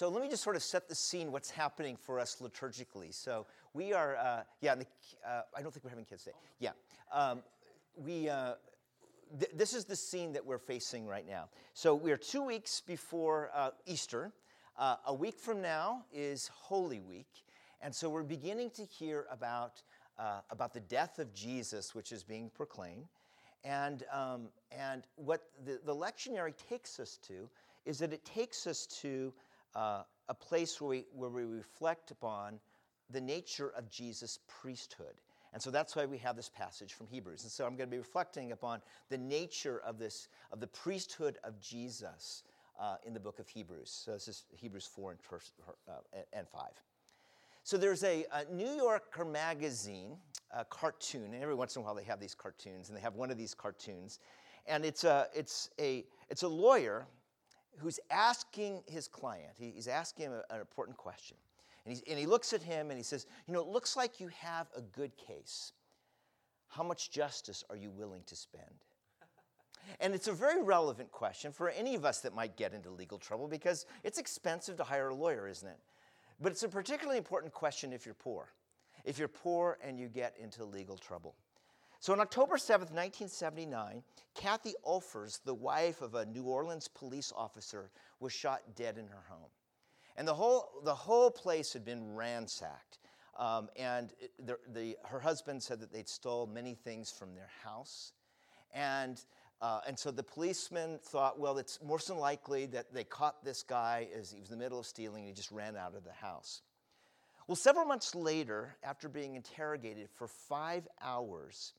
So 0.00 0.08
let 0.08 0.22
me 0.22 0.30
just 0.30 0.42
sort 0.42 0.56
of 0.56 0.62
set 0.62 0.88
the 0.88 0.94
scene 0.94 1.30
what's 1.30 1.50
happening 1.50 1.94
for 1.94 2.18
us 2.18 2.36
liturgically. 2.40 3.12
So 3.12 3.44
we 3.74 3.92
are, 3.92 4.16
uh, 4.16 4.44
yeah, 4.62 4.74
the, 4.74 4.86
uh, 5.28 5.42
I 5.54 5.60
don't 5.60 5.72
think 5.74 5.84
we're 5.84 5.90
having 5.90 6.06
kids 6.06 6.24
today. 6.24 6.36
Yeah. 6.58 6.70
Um, 7.12 7.42
we, 7.96 8.26
uh, 8.26 8.54
th- 9.38 9.50
this 9.54 9.74
is 9.74 9.84
the 9.84 9.94
scene 9.94 10.32
that 10.32 10.46
we're 10.46 10.56
facing 10.56 11.06
right 11.06 11.28
now. 11.28 11.50
So 11.74 11.94
we 11.94 12.12
are 12.12 12.16
two 12.16 12.42
weeks 12.42 12.80
before 12.80 13.50
uh, 13.54 13.72
Easter. 13.84 14.32
Uh, 14.78 14.96
a 15.04 15.12
week 15.12 15.38
from 15.38 15.60
now 15.60 16.06
is 16.14 16.48
Holy 16.48 17.00
Week. 17.00 17.44
And 17.82 17.94
so 17.94 18.08
we're 18.08 18.22
beginning 18.22 18.70
to 18.76 18.86
hear 18.86 19.26
about, 19.30 19.82
uh, 20.18 20.40
about 20.48 20.72
the 20.72 20.80
death 20.80 21.18
of 21.18 21.34
Jesus, 21.34 21.94
which 21.94 22.10
is 22.10 22.22
being 22.22 22.48
proclaimed. 22.54 23.04
And, 23.64 24.04
um, 24.10 24.48
and 24.72 25.02
what 25.16 25.42
the, 25.62 25.78
the 25.84 25.94
lectionary 25.94 26.54
takes 26.70 26.98
us 26.98 27.18
to 27.28 27.50
is 27.84 27.98
that 27.98 28.14
it 28.14 28.24
takes 28.24 28.66
us 28.66 28.86
to 29.02 29.34
uh, 29.74 30.02
a 30.28 30.34
place 30.34 30.80
where 30.80 30.90
we, 30.90 31.04
where 31.12 31.30
we 31.30 31.44
reflect 31.44 32.10
upon 32.10 32.60
the 33.10 33.20
nature 33.20 33.72
of 33.76 33.90
Jesus' 33.90 34.38
priesthood. 34.46 35.14
And 35.52 35.60
so 35.60 35.70
that's 35.70 35.96
why 35.96 36.06
we 36.06 36.18
have 36.18 36.36
this 36.36 36.48
passage 36.48 36.92
from 36.92 37.08
Hebrews. 37.08 37.42
And 37.42 37.50
so 37.50 37.66
I'm 37.66 37.76
going 37.76 37.88
to 37.88 37.90
be 37.90 37.98
reflecting 37.98 38.52
upon 38.52 38.80
the 39.08 39.18
nature 39.18 39.80
of 39.84 39.98
this, 39.98 40.28
of 40.52 40.60
the 40.60 40.68
priesthood 40.68 41.38
of 41.42 41.60
Jesus 41.60 42.44
uh, 42.78 42.96
in 43.04 43.12
the 43.12 43.20
book 43.20 43.40
of 43.40 43.48
Hebrews. 43.48 43.90
So 44.04 44.12
this 44.12 44.28
is 44.28 44.44
Hebrews 44.56 44.86
4 44.86 45.10
and, 45.10 45.20
uh, 45.88 45.92
and 46.32 46.48
5. 46.48 46.62
So 47.64 47.76
there's 47.76 48.04
a, 48.04 48.24
a, 48.32 48.44
New 48.52 48.70
Yorker 48.70 49.24
magazine 49.24 50.16
a 50.52 50.64
cartoon, 50.64 51.32
and 51.34 51.42
every 51.42 51.54
once 51.54 51.76
in 51.76 51.82
a 51.82 51.84
while 51.84 51.94
they 51.94 52.04
have 52.04 52.18
these 52.18 52.34
cartoons, 52.34 52.88
and 52.88 52.96
they 52.96 53.00
have 53.00 53.14
one 53.14 53.30
of 53.30 53.38
these 53.38 53.54
cartoons. 53.54 54.18
And 54.66 54.84
it's 54.84 55.04
a, 55.04 55.28
it's 55.34 55.70
a, 55.78 56.04
it's 56.28 56.42
a 56.42 56.48
lawyer 56.48 57.06
who's 57.78 58.00
asking 58.10 58.82
his 58.86 59.08
client, 59.08 59.52
he's 59.58 59.88
asking 59.88 60.26
him 60.26 60.32
an 60.50 60.60
important 60.60 60.96
question. 60.96 61.36
And, 61.86 62.00
and 62.08 62.18
he 62.18 62.26
looks 62.26 62.52
at 62.52 62.62
him 62.62 62.90
and 62.90 62.98
he 62.98 63.02
says, 63.02 63.26
You 63.46 63.54
know, 63.54 63.60
it 63.60 63.68
looks 63.68 63.96
like 63.96 64.20
you 64.20 64.28
have 64.28 64.68
a 64.76 64.80
good 64.80 65.16
case. 65.16 65.72
How 66.68 66.82
much 66.82 67.10
justice 67.10 67.64
are 67.70 67.76
you 67.76 67.90
willing 67.90 68.22
to 68.26 68.36
spend? 68.36 68.64
And 69.98 70.14
it's 70.14 70.28
a 70.28 70.32
very 70.32 70.62
relevant 70.62 71.10
question 71.10 71.52
for 71.52 71.70
any 71.70 71.94
of 71.94 72.04
us 72.04 72.20
that 72.20 72.34
might 72.34 72.56
get 72.56 72.74
into 72.74 72.90
legal 72.90 73.18
trouble 73.18 73.48
because 73.48 73.86
it's 74.04 74.18
expensive 74.18 74.76
to 74.76 74.84
hire 74.84 75.08
a 75.08 75.14
lawyer, 75.14 75.48
isn't 75.48 75.66
it? 75.66 75.78
But 76.38 76.52
it's 76.52 76.62
a 76.62 76.68
particularly 76.68 77.16
important 77.16 77.52
question 77.52 77.92
if 77.92 78.04
you're 78.04 78.14
poor. 78.14 78.50
If 79.04 79.18
you're 79.18 79.26
poor 79.26 79.78
and 79.82 79.98
you 79.98 80.08
get 80.08 80.36
into 80.38 80.64
legal 80.64 80.98
trouble. 80.98 81.34
So 82.00 82.14
on 82.14 82.20
October 82.20 82.56
7th, 82.56 82.92
1979, 82.92 84.02
Kathy 84.34 84.72
Ulfers, 84.86 85.40
the 85.44 85.52
wife 85.52 86.00
of 86.00 86.14
a 86.14 86.24
New 86.24 86.44
Orleans 86.44 86.88
police 86.88 87.30
officer, 87.36 87.90
was 88.20 88.32
shot 88.32 88.62
dead 88.74 88.96
in 88.96 89.06
her 89.06 89.22
home. 89.28 89.50
And 90.16 90.26
the 90.26 90.32
whole, 90.32 90.80
the 90.82 90.94
whole 90.94 91.30
place 91.30 91.74
had 91.74 91.84
been 91.84 92.14
ransacked. 92.14 93.00
Um, 93.38 93.68
and 93.76 94.14
the, 94.38 94.56
the, 94.72 94.96
her 95.04 95.20
husband 95.20 95.62
said 95.62 95.78
that 95.80 95.92
they'd 95.92 96.08
stole 96.08 96.46
many 96.46 96.74
things 96.74 97.10
from 97.10 97.34
their 97.34 97.50
house. 97.62 98.12
And, 98.72 99.22
uh, 99.60 99.80
and 99.86 99.98
so 99.98 100.10
the 100.10 100.22
policeman 100.22 101.00
thought, 101.02 101.38
well, 101.38 101.58
it's 101.58 101.82
more 101.82 101.98
than 102.06 102.16
likely 102.16 102.64
that 102.66 102.94
they 102.94 103.04
caught 103.04 103.44
this 103.44 103.62
guy 103.62 104.08
as 104.18 104.32
he 104.32 104.40
was 104.40 104.50
in 104.50 104.58
the 104.58 104.64
middle 104.64 104.78
of 104.78 104.86
stealing 104.86 105.24
and 105.24 105.28
he 105.28 105.34
just 105.34 105.50
ran 105.50 105.76
out 105.76 105.94
of 105.94 106.04
the 106.04 106.12
house. 106.12 106.62
Well, 107.46 107.56
several 107.56 107.84
months 107.84 108.14
later, 108.14 108.76
after 108.82 109.08
being 109.08 109.34
interrogated 109.34 110.08
for 110.08 110.28
five 110.28 110.88
hours, 111.02 111.74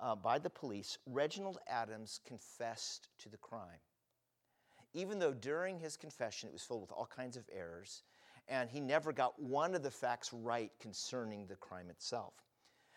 uh, 0.00 0.14
by 0.14 0.38
the 0.38 0.50
police, 0.50 0.98
Reginald 1.06 1.58
Adams 1.68 2.20
confessed 2.26 3.08
to 3.18 3.28
the 3.28 3.36
crime. 3.36 3.80
Even 4.92 5.18
though 5.18 5.34
during 5.34 5.78
his 5.78 5.96
confession 5.96 6.48
it 6.48 6.52
was 6.52 6.62
filled 6.62 6.80
with 6.80 6.92
all 6.92 7.06
kinds 7.06 7.36
of 7.36 7.44
errors, 7.54 8.02
and 8.48 8.68
he 8.68 8.80
never 8.80 9.12
got 9.12 9.40
one 9.40 9.74
of 9.74 9.82
the 9.82 9.90
facts 9.90 10.32
right 10.32 10.72
concerning 10.80 11.46
the 11.46 11.54
crime 11.54 11.90
itself. 11.90 12.34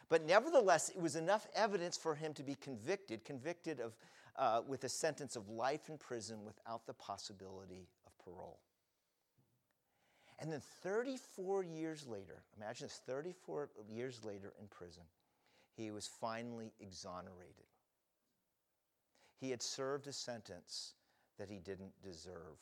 But 0.09 0.25
nevertheless, 0.25 0.89
it 0.89 1.01
was 1.01 1.15
enough 1.15 1.47
evidence 1.55 1.97
for 1.97 2.15
him 2.15 2.33
to 2.33 2.43
be 2.43 2.55
convicted, 2.55 3.23
convicted 3.23 3.79
of, 3.79 3.95
uh, 4.35 4.61
with 4.67 4.83
a 4.83 4.89
sentence 4.89 5.35
of 5.35 5.49
life 5.49 5.89
in 5.89 5.97
prison 5.97 6.43
without 6.43 6.85
the 6.87 6.93
possibility 6.93 7.87
of 8.05 8.17
parole. 8.17 8.59
And 10.39 10.51
then 10.51 10.61
34 10.81 11.63
years 11.63 12.07
later, 12.07 12.43
imagine 12.57 12.87
this 12.87 12.99
34 13.05 13.69
years 13.89 14.23
later 14.25 14.53
in 14.59 14.67
prison, 14.67 15.03
he 15.75 15.91
was 15.91 16.07
finally 16.07 16.73
exonerated. 16.79 17.65
He 19.39 19.49
had 19.49 19.61
served 19.61 20.07
a 20.07 20.13
sentence 20.13 20.93
that 21.37 21.49
he 21.49 21.59
didn't 21.59 21.91
deserve 22.01 22.57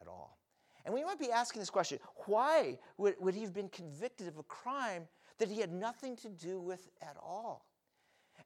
at 0.00 0.08
all. 0.08 0.38
And 0.84 0.94
we 0.94 1.04
might 1.04 1.18
be 1.18 1.30
asking 1.30 1.60
this 1.60 1.70
question 1.70 1.98
why 2.26 2.78
would, 2.98 3.16
would 3.18 3.34
he 3.34 3.42
have 3.42 3.54
been 3.54 3.68
convicted 3.68 4.28
of 4.28 4.38
a 4.38 4.42
crime 4.44 5.08
that 5.38 5.48
he 5.48 5.60
had 5.60 5.72
nothing 5.72 6.16
to 6.16 6.28
do 6.28 6.60
with 6.60 6.88
at 7.02 7.16
all? 7.20 7.66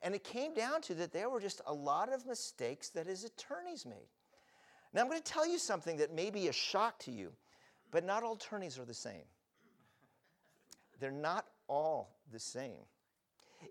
And 0.02 0.14
it 0.14 0.22
came 0.22 0.54
down 0.54 0.80
to 0.82 0.94
that 0.94 1.12
there 1.12 1.28
were 1.28 1.40
just 1.40 1.60
a 1.66 1.72
lot 1.72 2.12
of 2.12 2.26
mistakes 2.26 2.88
that 2.90 3.06
his 3.06 3.24
attorneys 3.24 3.84
made. 3.84 4.08
Now, 4.92 5.02
I'm 5.02 5.08
going 5.08 5.20
to 5.20 5.32
tell 5.32 5.46
you 5.46 5.58
something 5.58 5.96
that 5.98 6.14
may 6.14 6.30
be 6.30 6.48
a 6.48 6.52
shock 6.52 6.98
to 7.00 7.10
you, 7.10 7.32
but 7.90 8.04
not 8.04 8.22
all 8.22 8.34
attorneys 8.34 8.78
are 8.78 8.84
the 8.84 8.94
same. 8.94 9.24
They're 11.00 11.10
not 11.10 11.46
all 11.68 12.16
the 12.32 12.40
same. 12.40 12.84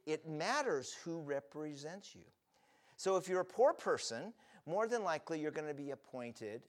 It 0.06 0.28
matters 0.28 0.96
who 1.04 1.20
represents 1.22 2.16
you. 2.16 2.24
So 2.96 3.16
if 3.16 3.28
you're 3.28 3.42
a 3.42 3.46
poor 3.46 3.74
person, 3.74 4.34
more 4.66 4.88
than 4.88 5.04
likely 5.04 5.40
you're 5.40 5.52
going 5.52 5.68
to 5.68 5.74
be 5.74 5.92
appointed 5.92 6.64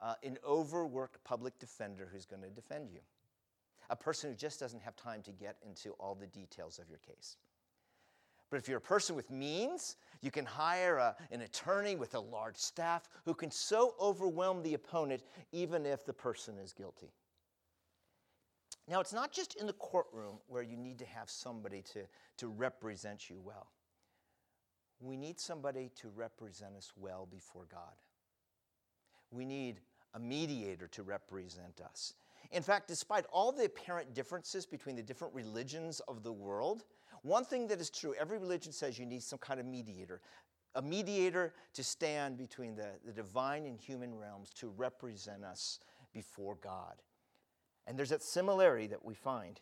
uh, 0.00 0.14
an 0.22 0.38
overworked 0.46 1.22
public 1.24 1.58
defender 1.58 2.08
who's 2.12 2.26
going 2.26 2.42
to 2.42 2.50
defend 2.50 2.90
you. 2.90 3.00
A 3.90 3.96
person 3.96 4.30
who 4.30 4.36
just 4.36 4.58
doesn't 4.58 4.82
have 4.82 4.96
time 4.96 5.22
to 5.22 5.30
get 5.32 5.56
into 5.66 5.90
all 6.00 6.14
the 6.14 6.26
details 6.26 6.78
of 6.78 6.88
your 6.88 6.98
case. 6.98 7.36
But 8.50 8.58
if 8.58 8.68
you're 8.68 8.78
a 8.78 8.80
person 8.80 9.16
with 9.16 9.30
means, 9.30 9.96
you 10.20 10.30
can 10.30 10.44
hire 10.44 10.96
a, 10.96 11.16
an 11.30 11.42
attorney 11.42 11.96
with 11.96 12.14
a 12.14 12.20
large 12.20 12.56
staff 12.56 13.08
who 13.24 13.34
can 13.34 13.50
so 13.50 13.94
overwhelm 14.00 14.62
the 14.62 14.74
opponent 14.74 15.22
even 15.52 15.86
if 15.86 16.04
the 16.04 16.12
person 16.12 16.56
is 16.58 16.72
guilty. 16.72 17.10
Now, 18.86 19.00
it's 19.00 19.12
not 19.12 19.32
just 19.32 19.54
in 19.56 19.66
the 19.66 19.72
courtroom 19.72 20.36
where 20.46 20.62
you 20.62 20.76
need 20.76 20.98
to 20.98 21.06
have 21.06 21.30
somebody 21.30 21.82
to, 21.92 22.00
to 22.38 22.48
represent 22.48 23.30
you 23.30 23.40
well. 23.42 23.68
We 25.00 25.16
need 25.16 25.40
somebody 25.40 25.90
to 26.00 26.08
represent 26.10 26.76
us 26.76 26.92
well 26.96 27.26
before 27.30 27.66
God. 27.70 27.94
We 29.30 29.44
need 29.44 29.80
a 30.14 30.18
mediator 30.18 30.86
to 30.88 31.02
represent 31.02 31.80
us. 31.80 32.14
In 32.52 32.62
fact, 32.62 32.88
despite 32.88 33.24
all 33.32 33.52
the 33.52 33.64
apparent 33.64 34.14
differences 34.14 34.66
between 34.66 34.96
the 34.96 35.02
different 35.02 35.34
religions 35.34 36.00
of 36.06 36.22
the 36.22 36.32
world, 36.32 36.84
one 37.22 37.44
thing 37.44 37.66
that 37.68 37.80
is 37.80 37.90
true 37.90 38.14
every 38.20 38.38
religion 38.38 38.72
says 38.72 38.98
you 38.98 39.06
need 39.06 39.22
some 39.22 39.38
kind 39.38 39.58
of 39.58 39.66
mediator. 39.66 40.20
A 40.74 40.82
mediator 40.82 41.54
to 41.72 41.82
stand 41.82 42.36
between 42.36 42.76
the, 42.76 42.90
the 43.04 43.12
divine 43.12 43.64
and 43.64 43.78
human 43.78 44.14
realms 44.14 44.50
to 44.54 44.68
represent 44.76 45.42
us 45.42 45.80
before 46.12 46.56
God. 46.62 46.94
And 47.86 47.98
there's 47.98 48.10
that 48.10 48.22
similarity 48.22 48.86
that 48.88 49.04
we 49.04 49.14
find. 49.14 49.60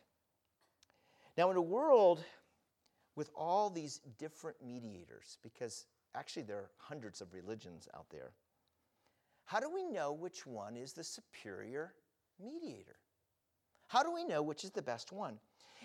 Now, 1.36 1.50
in 1.50 1.56
a 1.56 1.62
world 1.62 2.24
with 3.16 3.30
all 3.34 3.70
these 3.70 4.00
different 4.18 4.56
mediators, 4.64 5.38
because 5.42 5.86
actually 6.14 6.42
there 6.42 6.58
are 6.58 6.70
hundreds 6.78 7.20
of 7.20 7.32
religions 7.32 7.88
out 7.94 8.06
there, 8.10 8.32
how 9.44 9.60
do 9.60 9.70
we 9.70 9.84
know 9.84 10.12
which 10.12 10.46
one 10.46 10.76
is 10.76 10.92
the 10.92 11.04
superior 11.04 11.94
mediator? 12.42 12.96
How 13.88 14.02
do 14.02 14.12
we 14.12 14.24
know 14.24 14.42
which 14.42 14.64
is 14.64 14.70
the 14.70 14.82
best 14.82 15.12
one? 15.12 15.38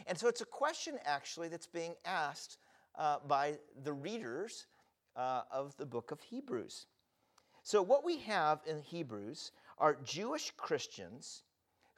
And 0.05 0.17
so 0.17 0.27
it's 0.27 0.41
a 0.41 0.45
question 0.45 0.99
actually 1.05 1.47
that's 1.47 1.67
being 1.67 1.95
asked 2.05 2.57
uh, 2.97 3.17
by 3.27 3.57
the 3.83 3.93
readers 3.93 4.67
uh, 5.15 5.41
of 5.51 5.75
the 5.77 5.85
book 5.85 6.11
of 6.11 6.21
Hebrews. 6.21 6.85
So, 7.63 7.81
what 7.81 8.05
we 8.05 8.19
have 8.19 8.61
in 8.65 8.79
Hebrews 8.79 9.51
are 9.77 9.97
Jewish 10.03 10.51
Christians 10.55 11.43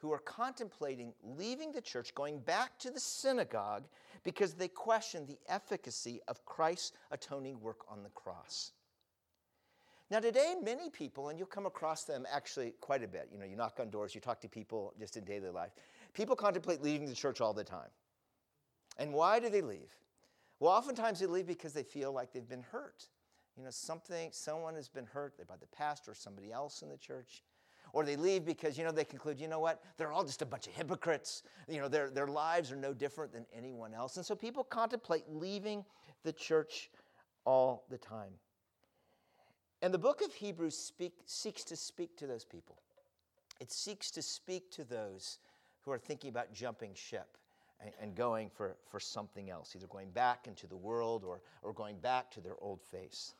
who 0.00 0.12
are 0.12 0.18
contemplating 0.18 1.12
leaving 1.22 1.72
the 1.72 1.80
church, 1.80 2.14
going 2.14 2.38
back 2.40 2.78
to 2.78 2.90
the 2.90 3.00
synagogue, 3.00 3.84
because 4.24 4.54
they 4.54 4.68
question 4.68 5.26
the 5.26 5.38
efficacy 5.48 6.20
of 6.28 6.44
Christ's 6.44 6.92
atoning 7.10 7.60
work 7.60 7.80
on 7.88 8.02
the 8.02 8.08
cross. 8.10 8.72
Now, 10.10 10.18
today, 10.18 10.54
many 10.62 10.90
people, 10.90 11.28
and 11.28 11.38
you'll 11.38 11.46
come 11.46 11.66
across 11.66 12.04
them 12.04 12.26
actually 12.32 12.74
quite 12.80 13.04
a 13.04 13.08
bit, 13.08 13.28
you 13.32 13.38
know, 13.38 13.44
you 13.44 13.56
knock 13.56 13.78
on 13.78 13.90
doors, 13.90 14.14
you 14.14 14.20
talk 14.20 14.40
to 14.40 14.48
people 14.48 14.92
just 14.98 15.16
in 15.16 15.24
daily 15.24 15.50
life. 15.50 15.70
People 16.14 16.34
contemplate 16.34 16.82
leaving 16.82 17.08
the 17.08 17.14
church 17.14 17.40
all 17.40 17.52
the 17.52 17.62
time. 17.62 17.90
And 18.98 19.12
why 19.12 19.38
do 19.38 19.48
they 19.48 19.62
leave? 19.62 19.94
Well, 20.58 20.72
oftentimes 20.72 21.20
they 21.20 21.26
leave 21.26 21.46
because 21.46 21.72
they 21.72 21.84
feel 21.84 22.12
like 22.12 22.32
they've 22.32 22.48
been 22.48 22.64
hurt. 22.72 23.06
You 23.56 23.64
know, 23.64 23.70
something, 23.70 24.30
someone 24.32 24.74
has 24.74 24.88
been 24.88 25.06
hurt 25.06 25.36
by 25.46 25.56
the 25.56 25.66
pastor 25.66 26.10
or 26.10 26.14
somebody 26.14 26.50
else 26.50 26.82
in 26.82 26.88
the 26.88 26.96
church 26.96 27.42
or 27.92 28.04
they 28.04 28.16
leave 28.16 28.44
because 28.44 28.78
you 28.78 28.84
know 28.84 28.92
they 28.92 29.04
conclude 29.04 29.38
you 29.40 29.48
know 29.48 29.60
what? 29.60 29.82
They're 29.96 30.12
all 30.12 30.24
just 30.24 30.42
a 30.42 30.46
bunch 30.46 30.66
of 30.66 30.74
hypocrites. 30.74 31.42
You 31.68 31.80
know 31.80 31.88
their, 31.88 32.10
their 32.10 32.28
lives 32.28 32.72
are 32.72 32.76
no 32.76 32.92
different 32.92 33.32
than 33.32 33.46
anyone 33.56 33.94
else. 33.94 34.16
And 34.16 34.24
so 34.24 34.34
people 34.34 34.64
contemplate 34.64 35.24
leaving 35.28 35.84
the 36.24 36.32
church 36.32 36.90
all 37.44 37.84
the 37.90 37.98
time. 37.98 38.32
And 39.82 39.94
the 39.94 39.98
book 39.98 40.20
of 40.20 40.32
hebrews 40.34 40.76
speak, 40.76 41.14
seeks 41.24 41.64
to 41.64 41.76
speak 41.76 42.16
to 42.18 42.26
those 42.26 42.44
people. 42.44 42.76
It 43.60 43.72
seeks 43.72 44.10
to 44.12 44.22
speak 44.22 44.70
to 44.72 44.84
those 44.84 45.38
who 45.82 45.90
are 45.90 45.98
thinking 45.98 46.30
about 46.30 46.52
jumping 46.52 46.92
ship 46.94 47.38
and, 47.80 47.92
and 48.00 48.14
going 48.14 48.50
for, 48.50 48.76
for 48.90 49.00
something 49.00 49.50
else, 49.50 49.74
either 49.74 49.86
going 49.86 50.10
back 50.10 50.46
into 50.46 50.66
the 50.66 50.76
world 50.76 51.24
or, 51.24 51.40
or 51.62 51.72
going 51.72 51.98
back 51.98 52.30
to 52.32 52.40
their 52.40 52.56
old 52.60 52.82
face. 52.82 53.34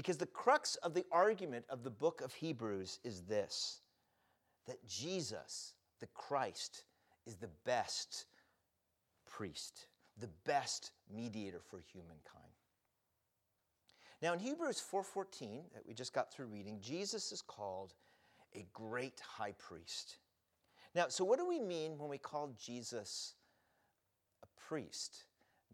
Because 0.00 0.16
the 0.16 0.24
crux 0.24 0.76
of 0.76 0.94
the 0.94 1.04
argument 1.12 1.66
of 1.68 1.84
the 1.84 1.90
book 1.90 2.22
of 2.22 2.32
Hebrews 2.32 3.00
is 3.04 3.20
this 3.24 3.82
that 4.66 4.82
Jesus, 4.88 5.74
the 6.00 6.06
Christ, 6.14 6.84
is 7.26 7.36
the 7.36 7.50
best 7.66 8.24
priest, 9.28 9.88
the 10.16 10.30
best 10.46 10.92
mediator 11.14 11.60
for 11.60 11.80
humankind. 11.92 12.54
Now 14.22 14.32
in 14.32 14.38
Hebrews 14.38 14.80
4:14 14.80 15.64
that 15.74 15.84
we 15.84 15.92
just 15.92 16.14
got 16.14 16.32
through 16.32 16.46
reading, 16.46 16.80
Jesus 16.80 17.30
is 17.30 17.42
called 17.42 17.92
a 18.54 18.66
great 18.72 19.20
high 19.20 19.52
priest. 19.52 20.16
Now, 20.94 21.08
so 21.08 21.26
what 21.26 21.38
do 21.38 21.46
we 21.46 21.60
mean 21.60 21.98
when 21.98 22.08
we 22.08 22.16
call 22.16 22.54
Jesus 22.58 23.34
a 24.42 24.46
priest? 24.66 25.24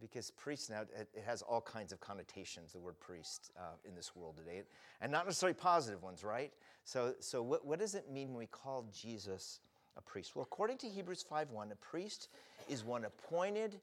Because 0.00 0.30
priest 0.30 0.70
now, 0.70 0.82
it, 0.82 1.08
has 1.24 1.40
all 1.42 1.60
kinds 1.60 1.92
of 1.92 2.00
connotations, 2.00 2.72
the 2.72 2.78
word 2.78 3.00
priest, 3.00 3.50
uh, 3.58 3.76
in 3.88 3.94
this 3.94 4.14
world 4.14 4.36
today, 4.36 4.62
and 5.00 5.10
not 5.10 5.24
necessarily 5.24 5.54
positive 5.54 6.02
ones, 6.02 6.22
right? 6.22 6.52
So, 6.84 7.14
so 7.20 7.42
what, 7.42 7.66
what 7.66 7.78
does 7.78 7.94
it 7.94 8.10
mean 8.10 8.28
when 8.28 8.38
we 8.38 8.46
call 8.46 8.86
Jesus 8.92 9.60
a 9.96 10.02
priest? 10.02 10.36
Well, 10.36 10.42
according 10.42 10.78
to 10.78 10.88
Hebrews 10.88 11.24
5.1, 11.30 11.72
a 11.72 11.76
priest 11.76 12.28
is 12.68 12.84
one 12.84 13.04
appointed 13.06 13.80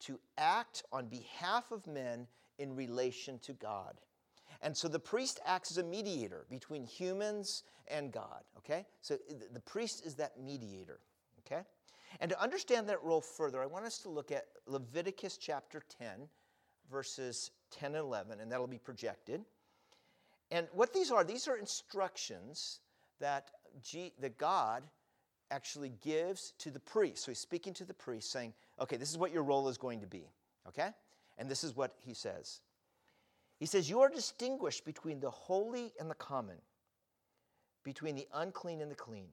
to 0.00 0.20
act 0.36 0.84
on 0.92 1.06
behalf 1.06 1.72
of 1.72 1.86
men 1.86 2.26
in 2.58 2.76
relation 2.76 3.38
to 3.40 3.52
God. 3.54 3.94
And 4.62 4.76
so 4.76 4.88
the 4.88 4.98
priest 4.98 5.40
acts 5.46 5.70
as 5.70 5.78
a 5.78 5.84
mediator 5.84 6.44
between 6.50 6.84
humans 6.84 7.62
and 7.86 8.12
God, 8.12 8.42
okay? 8.58 8.86
So 9.02 9.16
the 9.52 9.60
priest 9.60 10.04
is 10.04 10.14
that 10.16 10.40
mediator, 10.40 11.00
okay? 11.40 11.62
And 12.20 12.30
to 12.30 12.40
understand 12.40 12.88
that 12.88 13.02
role 13.02 13.20
further, 13.20 13.62
I 13.62 13.66
want 13.66 13.84
us 13.84 13.98
to 13.98 14.08
look 14.08 14.32
at 14.32 14.46
Leviticus 14.66 15.36
chapter 15.36 15.82
10, 15.98 16.28
verses 16.90 17.50
10 17.70 17.94
and 17.94 18.04
11, 18.04 18.40
and 18.40 18.50
that'll 18.50 18.66
be 18.66 18.78
projected. 18.78 19.44
And 20.50 20.66
what 20.72 20.92
these 20.92 21.10
are, 21.10 21.24
these 21.24 21.46
are 21.48 21.56
instructions 21.56 22.80
that, 23.20 23.50
G, 23.82 24.12
that 24.20 24.38
God 24.38 24.82
actually 25.50 25.92
gives 26.02 26.52
to 26.58 26.70
the 26.70 26.80
priest. 26.80 27.24
So 27.24 27.30
he's 27.30 27.38
speaking 27.38 27.74
to 27.74 27.84
the 27.84 27.94
priest, 27.94 28.30
saying, 28.30 28.54
okay, 28.80 28.96
this 28.96 29.10
is 29.10 29.18
what 29.18 29.32
your 29.32 29.42
role 29.42 29.68
is 29.68 29.78
going 29.78 30.00
to 30.00 30.06
be, 30.06 30.30
okay? 30.66 30.90
And 31.36 31.48
this 31.48 31.64
is 31.64 31.76
what 31.76 31.94
he 32.00 32.14
says. 32.14 32.60
He 33.58 33.66
says, 33.66 33.90
You 33.90 34.00
are 34.00 34.08
distinguished 34.08 34.84
between 34.84 35.20
the 35.20 35.30
holy 35.30 35.92
and 35.98 36.10
the 36.10 36.14
common, 36.14 36.56
between 37.84 38.14
the 38.14 38.28
unclean 38.34 38.80
and 38.80 38.90
the 38.90 38.96
clean. 38.96 39.28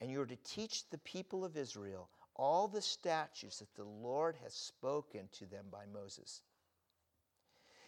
And 0.00 0.10
you 0.10 0.20
are 0.20 0.26
to 0.26 0.36
teach 0.44 0.88
the 0.90 0.98
people 0.98 1.44
of 1.44 1.56
Israel 1.56 2.08
all 2.34 2.68
the 2.68 2.82
statutes 2.82 3.60
that 3.60 3.74
the 3.74 3.84
Lord 3.84 4.36
has 4.42 4.54
spoken 4.54 5.28
to 5.32 5.46
them 5.46 5.66
by 5.70 5.84
Moses. 5.92 6.42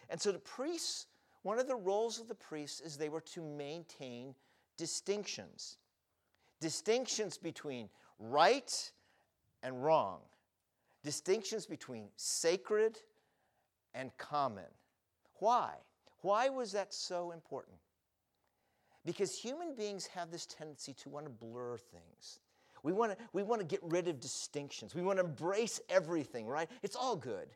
And 0.09 0.21
so 0.21 0.31
the 0.31 0.39
priests, 0.39 1.07
one 1.43 1.59
of 1.59 1.67
the 1.67 1.75
roles 1.75 2.19
of 2.19 2.27
the 2.27 2.35
priests 2.35 2.79
is 2.79 2.97
they 2.97 3.09
were 3.09 3.21
to 3.21 3.41
maintain 3.41 4.33
distinctions 4.77 5.77
distinctions 6.59 7.37
between 7.37 7.89
right 8.19 8.91
and 9.63 9.83
wrong, 9.83 10.19
distinctions 11.03 11.65
between 11.65 12.07
sacred 12.15 12.99
and 13.93 14.15
common. 14.17 14.65
Why? 15.35 15.73
Why 16.21 16.49
was 16.49 16.71
that 16.71 16.93
so 16.93 17.31
important? 17.31 17.77
Because 19.07 19.39
human 19.39 19.73
beings 19.73 20.05
have 20.07 20.31
this 20.31 20.45
tendency 20.45 20.91
to 20.95 21.07
want 21.07 21.25
to 21.25 21.29
blur 21.29 21.77
things. 21.77 22.41
We 22.83 22.91
want 22.91 23.13
to, 23.13 23.17
we 23.31 23.41
want 23.41 23.61
to 23.61 23.65
get 23.65 23.79
rid 23.81 24.09
of 24.09 24.19
distinctions. 24.19 24.93
We 24.93 25.01
want 25.01 25.17
to 25.17 25.23
embrace 25.23 25.79
everything, 25.89 26.45
right? 26.45 26.69
It's 26.83 26.97
all 26.97 27.15
good. 27.15 27.47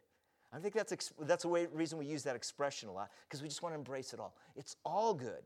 I 0.53 0.59
think 0.59 0.74
that's, 0.74 1.12
that's 1.19 1.44
the 1.44 1.50
way, 1.50 1.68
reason 1.74 2.00
we 2.00 2.06
use 2.06 2.24
that 2.24 2.38
expression 2.38 2.88
a 2.88 2.94
lot, 2.94 3.09
because 3.27 3.42
we 3.42 3.50
just 3.50 3.62
want 3.62 3.75
to 3.75 3.77
embrace 3.77 4.13
it 4.13 4.19
all. 4.21 4.33
It's 4.56 4.77
all 4.86 5.13
good. 5.13 5.44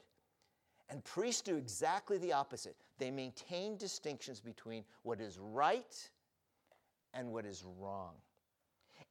And 0.91 1.03
priests 1.03 1.41
do 1.41 1.55
exactly 1.55 2.19
the 2.19 2.33
opposite. 2.33 2.75
They 2.99 3.09
maintain 3.09 3.75
distinctions 3.75 4.39
between 4.39 4.83
what 5.01 5.19
is 5.19 5.39
right 5.39 6.09
and 7.15 7.31
what 7.31 7.47
is 7.47 7.65
wrong. 7.79 8.13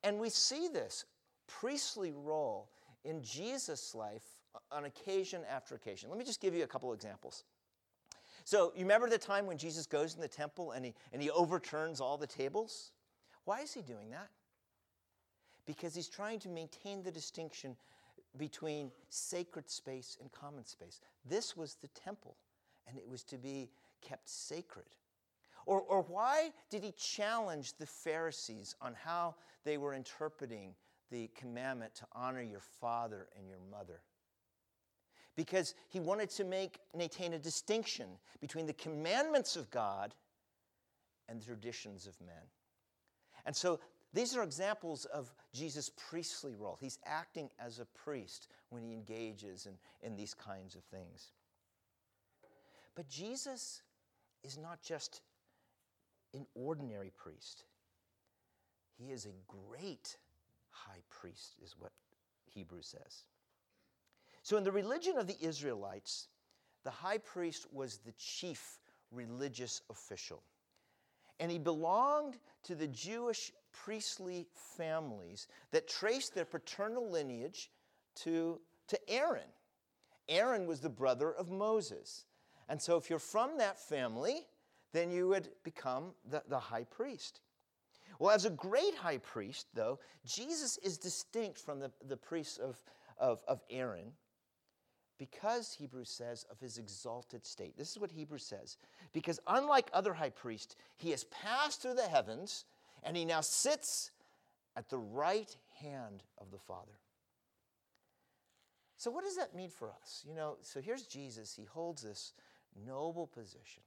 And 0.04 0.20
we 0.20 0.30
see 0.30 0.68
this 0.68 1.06
priestly 1.48 2.12
role 2.12 2.70
in 3.04 3.20
Jesus' 3.20 3.96
life 3.96 4.22
on 4.70 4.84
occasion 4.84 5.42
after 5.48 5.74
occasion. 5.74 6.10
Let 6.10 6.18
me 6.18 6.24
just 6.24 6.40
give 6.40 6.54
you 6.54 6.64
a 6.64 6.66
couple 6.66 6.92
examples. 6.92 7.44
So, 8.44 8.72
you 8.76 8.82
remember 8.82 9.08
the 9.08 9.18
time 9.18 9.46
when 9.46 9.56
Jesus 9.56 9.86
goes 9.86 10.14
in 10.14 10.20
the 10.20 10.28
temple 10.28 10.72
and 10.72 10.84
he, 10.84 10.94
and 11.12 11.22
he 11.22 11.30
overturns 11.30 12.00
all 12.00 12.18
the 12.18 12.26
tables? 12.26 12.92
Why 13.44 13.60
is 13.60 13.72
he 13.72 13.80
doing 13.80 14.10
that? 14.10 14.28
Because 15.66 15.94
he's 15.94 16.08
trying 16.08 16.40
to 16.40 16.48
maintain 16.48 17.02
the 17.02 17.10
distinction 17.10 17.76
between 18.36 18.90
sacred 19.08 19.70
space 19.70 20.18
and 20.20 20.30
common 20.30 20.66
space. 20.66 21.00
This 21.24 21.56
was 21.56 21.76
the 21.76 21.88
temple, 21.88 22.36
and 22.86 22.98
it 22.98 23.08
was 23.08 23.22
to 23.24 23.38
be 23.38 23.70
kept 24.02 24.28
sacred. 24.28 24.86
Or, 25.64 25.80
or 25.80 26.02
why 26.02 26.50
did 26.68 26.82
he 26.82 26.92
challenge 26.92 27.74
the 27.78 27.86
Pharisees 27.86 28.74
on 28.82 28.94
how 29.02 29.36
they 29.64 29.78
were 29.78 29.94
interpreting 29.94 30.74
the 31.10 31.30
commandment 31.36 31.94
to 31.94 32.06
honor 32.12 32.42
your 32.42 32.60
father 32.80 33.28
and 33.38 33.48
your 33.48 33.58
mother. 33.70 34.00
Because 35.36 35.74
he 35.88 36.00
wanted 36.00 36.30
to 36.30 36.44
make 36.44 36.78
maintain 36.96 37.32
a 37.32 37.38
distinction 37.38 38.06
between 38.40 38.66
the 38.66 38.72
commandments 38.72 39.56
of 39.56 39.70
God 39.70 40.14
and 41.28 41.40
the 41.40 41.44
traditions 41.44 42.06
of 42.06 42.20
men. 42.20 42.44
And 43.46 43.54
so 43.54 43.80
these 44.12 44.36
are 44.36 44.44
examples 44.44 45.06
of 45.06 45.34
Jesus' 45.52 45.90
priestly 45.96 46.54
role. 46.54 46.78
He's 46.80 46.98
acting 47.04 47.50
as 47.58 47.80
a 47.80 47.84
priest 47.84 48.48
when 48.70 48.82
he 48.82 48.92
engages 48.92 49.66
in, 49.66 49.74
in 50.02 50.16
these 50.16 50.34
kinds 50.34 50.76
of 50.76 50.84
things. 50.84 51.32
But 52.94 53.08
Jesus 53.08 53.82
is 54.44 54.56
not 54.56 54.80
just 54.82 55.20
an 56.32 56.46
ordinary 56.54 57.10
priest, 57.16 57.64
he 58.96 59.10
is 59.10 59.26
a 59.26 59.34
great 59.48 60.16
high 60.70 61.02
priest, 61.10 61.56
is 61.62 61.74
what 61.78 61.92
Hebrews 62.46 62.86
says. 62.86 63.24
So, 64.44 64.58
in 64.58 64.64
the 64.64 64.70
religion 64.70 65.16
of 65.16 65.26
the 65.26 65.38
Israelites, 65.40 66.28
the 66.84 66.90
high 66.90 67.16
priest 67.16 67.66
was 67.72 67.96
the 67.96 68.12
chief 68.18 68.78
religious 69.10 69.80
official. 69.88 70.42
And 71.40 71.50
he 71.50 71.58
belonged 71.58 72.36
to 72.64 72.74
the 72.74 72.86
Jewish 72.86 73.52
priestly 73.72 74.46
families 74.76 75.48
that 75.70 75.88
traced 75.88 76.34
their 76.34 76.44
paternal 76.44 77.10
lineage 77.10 77.70
to, 78.16 78.60
to 78.88 79.10
Aaron. 79.10 79.48
Aaron 80.28 80.66
was 80.66 80.80
the 80.80 80.90
brother 80.90 81.32
of 81.32 81.50
Moses. 81.50 82.26
And 82.68 82.80
so, 82.80 82.98
if 82.98 83.08
you're 83.08 83.18
from 83.18 83.56
that 83.56 83.80
family, 83.80 84.46
then 84.92 85.10
you 85.10 85.26
would 85.28 85.48
become 85.62 86.12
the, 86.28 86.42
the 86.50 86.58
high 86.58 86.84
priest. 86.84 87.40
Well, 88.18 88.30
as 88.30 88.44
a 88.44 88.50
great 88.50 88.94
high 88.94 89.18
priest, 89.18 89.68
though, 89.72 90.00
Jesus 90.26 90.76
is 90.82 90.98
distinct 90.98 91.58
from 91.58 91.80
the, 91.80 91.90
the 92.06 92.16
priests 92.18 92.58
of, 92.58 92.76
of, 93.18 93.42
of 93.48 93.62
Aaron 93.70 94.12
because, 95.18 95.74
Hebrews 95.74 96.10
says, 96.10 96.44
of 96.50 96.58
his 96.58 96.78
exalted 96.78 97.46
state. 97.46 97.76
This 97.76 97.92
is 97.92 97.98
what 97.98 98.10
Hebrews 98.10 98.44
says. 98.44 98.76
Because 99.12 99.38
unlike 99.46 99.88
other 99.92 100.14
high 100.14 100.30
priests, 100.30 100.76
he 100.96 101.10
has 101.10 101.24
passed 101.24 101.82
through 101.82 101.94
the 101.94 102.02
heavens 102.02 102.64
and 103.02 103.16
he 103.16 103.24
now 103.24 103.40
sits 103.40 104.10
at 104.76 104.88
the 104.88 104.98
right 104.98 105.56
hand 105.80 106.24
of 106.38 106.50
the 106.50 106.58
Father. 106.58 106.98
So, 108.96 109.10
what 109.10 109.24
does 109.24 109.36
that 109.36 109.54
mean 109.54 109.70
for 109.70 109.90
us? 109.90 110.24
You 110.26 110.34
know, 110.34 110.56
so 110.62 110.80
here's 110.80 111.02
Jesus. 111.02 111.54
He 111.54 111.64
holds 111.64 112.02
this 112.02 112.32
noble 112.86 113.26
position. 113.26 113.82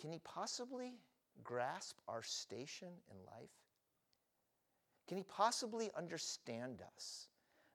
Can 0.00 0.12
he 0.12 0.20
possibly 0.22 0.94
grasp 1.42 1.96
our 2.08 2.22
station 2.22 2.88
in 3.10 3.16
life? 3.26 3.50
Can 5.08 5.16
he 5.16 5.24
possibly 5.24 5.90
understand 5.96 6.82
us? 6.94 7.28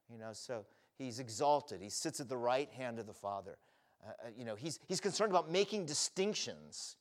You 0.09 0.17
know, 0.17 0.31
so 0.31 0.65
he's 0.97 1.19
exalted. 1.19 1.81
He 1.81 1.89
sits 1.89 2.19
at 2.19 2.29
the 2.29 2.37
right 2.37 2.69
hand 2.71 2.99
of 2.99 3.07
the 3.07 3.13
Father. 3.13 3.57
Uh, 4.05 4.09
uh, 4.09 4.29
you 4.37 4.45
know, 4.45 4.55
he's, 4.55 4.79
he's 4.87 4.99
concerned 4.99 5.31
about 5.31 5.51
making 5.51 5.85
distinctions. 5.85 6.95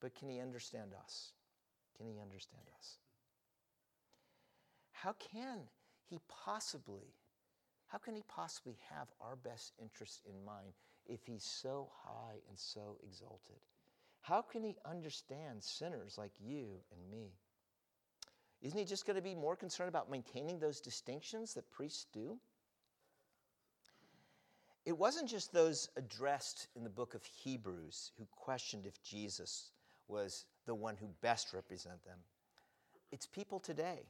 But 0.00 0.14
can 0.14 0.28
he 0.28 0.40
understand 0.40 0.92
us? 1.02 1.32
Can 1.96 2.06
he 2.06 2.20
understand 2.20 2.64
us? 2.78 2.98
How 4.92 5.14
can 5.14 5.60
he 6.08 6.20
possibly, 6.28 7.14
how 7.86 7.98
can 7.98 8.14
he 8.14 8.22
possibly 8.28 8.76
have 8.90 9.08
our 9.20 9.36
best 9.36 9.72
interest 9.80 10.22
in 10.28 10.44
mind 10.44 10.72
if 11.06 11.20
he's 11.26 11.44
so 11.44 11.90
high 12.04 12.36
and 12.48 12.58
so 12.58 12.98
exalted? 13.06 13.56
How 14.20 14.42
can 14.42 14.64
he 14.64 14.76
understand 14.84 15.62
sinners 15.62 16.16
like 16.18 16.32
you 16.40 16.80
and 16.90 17.10
me? 17.10 17.30
Isn't 18.66 18.78
he 18.78 18.84
just 18.84 19.06
going 19.06 19.16
to 19.16 19.22
be 19.22 19.34
more 19.34 19.56
concerned 19.56 19.88
about 19.88 20.10
maintaining 20.10 20.58
those 20.58 20.80
distinctions 20.80 21.54
that 21.54 21.70
priests 21.70 22.06
do? 22.12 22.38
it 24.86 24.96
wasn't 24.96 25.28
just 25.28 25.52
those 25.52 25.88
addressed 25.96 26.68
in 26.76 26.84
the 26.84 26.90
book 26.90 27.14
of 27.14 27.24
Hebrews 27.24 28.12
who 28.16 28.24
questioned 28.30 28.86
if 28.86 29.02
Jesus 29.02 29.72
was 30.06 30.46
the 30.64 30.76
one 30.76 30.96
who 30.96 31.08
best 31.20 31.52
represented 31.52 31.98
them. 32.06 32.18
It's 33.10 33.26
people 33.26 33.58
today, 33.58 34.06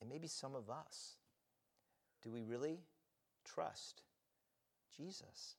and 0.00 0.10
maybe 0.10 0.26
some 0.26 0.56
of 0.56 0.68
us. 0.68 1.14
Do 2.22 2.32
we 2.32 2.42
really 2.42 2.80
trust 3.44 4.02
Jesus? 4.96 5.54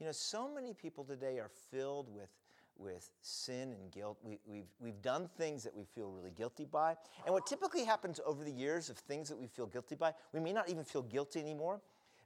You 0.00 0.06
know, 0.06 0.12
so 0.12 0.52
many 0.52 0.74
people 0.74 1.04
today 1.04 1.38
are 1.38 1.50
filled 1.70 2.12
with, 2.12 2.30
with 2.76 3.10
sin 3.20 3.72
and 3.72 3.90
guilt. 3.90 4.18
We, 4.22 4.38
we've, 4.46 4.68
we've 4.80 5.00
done 5.02 5.28
things 5.36 5.62
that 5.64 5.74
we 5.74 5.84
feel 5.84 6.10
really 6.10 6.30
guilty 6.30 6.64
by. 6.64 6.96
And 7.24 7.32
what 7.32 7.46
typically 7.46 7.84
happens 7.84 8.20
over 8.24 8.44
the 8.44 8.50
years 8.52 8.90
of 8.90 8.96
things 8.98 9.28
that 9.28 9.38
we 9.38 9.46
feel 9.46 9.66
guilty 9.66 9.94
by, 9.94 10.12
we 10.32 10.40
may 10.40 10.52
not 10.52 10.68
even 10.68 10.84
feel 10.84 11.02
guilty 11.02 11.40
anymore 11.40 11.80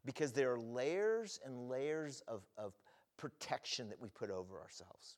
because 0.05 0.33
there 0.33 0.53
are 0.53 0.59
layers 0.59 1.41
and 1.45 1.69
layers 1.69 2.23
of, 2.29 2.43
of 2.57 2.73
protection 3.17 3.89
that 3.89 4.01
we 4.01 4.09
put 4.09 4.31
over 4.31 4.61
ourselves. 4.61 5.17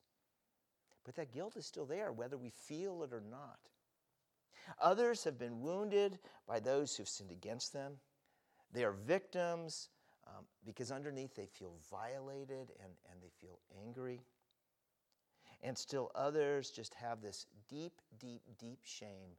But 1.05 1.15
that 1.17 1.33
guilt 1.33 1.57
is 1.57 1.67
still 1.67 1.87
there, 1.87 2.13
whether 2.13 2.37
we 2.37 2.51
feel 2.51 3.03
it 3.03 3.13
or 3.13 3.23
not. 3.31 3.59
Others 4.81 5.25
have 5.25 5.39
been 5.39 5.61
wounded 5.61 6.19
by 6.47 6.61
those 6.61 6.97
who've 6.97 7.09
sinned 7.09 7.31
against 7.31 7.73
them. 7.73 7.95
They 8.73 8.85
are 8.85 8.93
victims 8.93 9.89
um, 10.27 10.45
because 10.65 10.91
underneath 10.91 11.35
they 11.35 11.47
feel 11.47 11.73
violated 11.91 12.73
and, 12.83 12.93
and 13.11 13.23
they 13.23 13.31
feel 13.41 13.59
angry. 13.87 14.21
And 15.63 15.77
still 15.77 16.11
others 16.15 16.71
just 16.71 16.95
have 16.95 17.21
this 17.21 17.47
deep, 17.69 18.01
deep, 18.21 18.43
deep 18.59 18.79
shame 18.85 19.37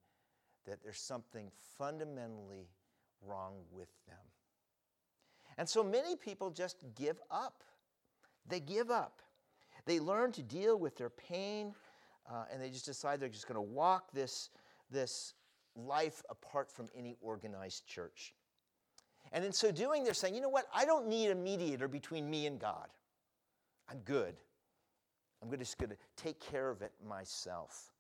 that 0.66 0.84
there's 0.84 1.00
something 1.00 1.50
fundamentally 1.78 2.68
wrong 3.26 3.54
with 3.72 3.90
them. 4.08 4.18
And 5.58 5.68
so 5.68 5.84
many 5.84 6.16
people 6.16 6.52
just 6.52 6.84
give 6.96 7.20
up. 7.32 7.64
They 8.48 8.60
give 8.60 8.92
up. 8.92 9.22
They 9.86 10.00
learn 10.00 10.32
to 10.34 10.44
deal 10.44 10.78
with 10.78 10.98
their 10.98 11.10
pain 11.10 11.74
uh, 12.30 12.46
and 12.52 12.62
they 12.62 12.70
just 12.70 12.86
decide 12.86 13.20
they're 13.20 13.30
just 13.30 13.48
going 13.48 13.56
to 13.56 13.62
walk 13.62 14.12
this, 14.12 14.50
this 14.92 15.34
life 15.76 16.22
apart 16.30 16.72
from 16.72 16.88
any 16.96 17.16
organized 17.22 17.88
church. 17.88 18.34
And 19.32 19.44
in 19.44 19.52
so 19.52 19.72
doing, 19.72 20.04
they're 20.04 20.14
saying, 20.14 20.36
you 20.36 20.42
know 20.42 20.50
what? 20.50 20.66
I 20.74 20.86
don't 20.86 21.08
need 21.08 21.30
a 21.30 21.36
mediator 21.36 21.88
between 21.88 22.30
me 22.30 22.46
and 22.46 22.60
God. 22.60 22.88
I'm 23.90 24.00
good. 24.00 24.36
I'm 25.42 25.58
just 25.58 25.78
going 25.78 25.90
to 25.90 25.98
take 26.16 26.40
care 26.40 26.70
of 26.70 26.82
it 26.82 26.92
myself. 27.08 27.92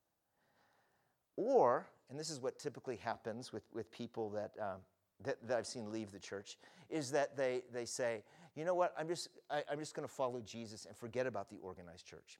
Or, 1.35 1.87
and 2.09 2.19
this 2.19 2.29
is 2.29 2.41
what 2.41 2.59
typically 2.59 2.97
happens 2.97 3.53
with, 3.53 3.63
with 3.73 3.91
people 3.91 4.29
that, 4.31 4.51
um, 4.59 4.79
that, 5.23 5.37
that, 5.47 5.57
I've 5.57 5.67
seen 5.67 5.91
leave 5.91 6.11
the 6.11 6.19
church, 6.19 6.57
is 6.89 7.11
that 7.11 7.37
they, 7.37 7.61
they 7.71 7.85
say, 7.85 8.23
you 8.55 8.65
know 8.65 8.75
what, 8.75 8.93
I'm 8.97 9.07
just, 9.07 9.29
I, 9.49 9.63
I'm 9.71 9.79
just 9.79 9.93
going 9.93 10.07
to 10.07 10.13
follow 10.13 10.41
Jesus 10.41 10.85
and 10.85 10.95
forget 10.97 11.25
about 11.27 11.49
the 11.49 11.57
organized 11.61 12.05
church. 12.05 12.39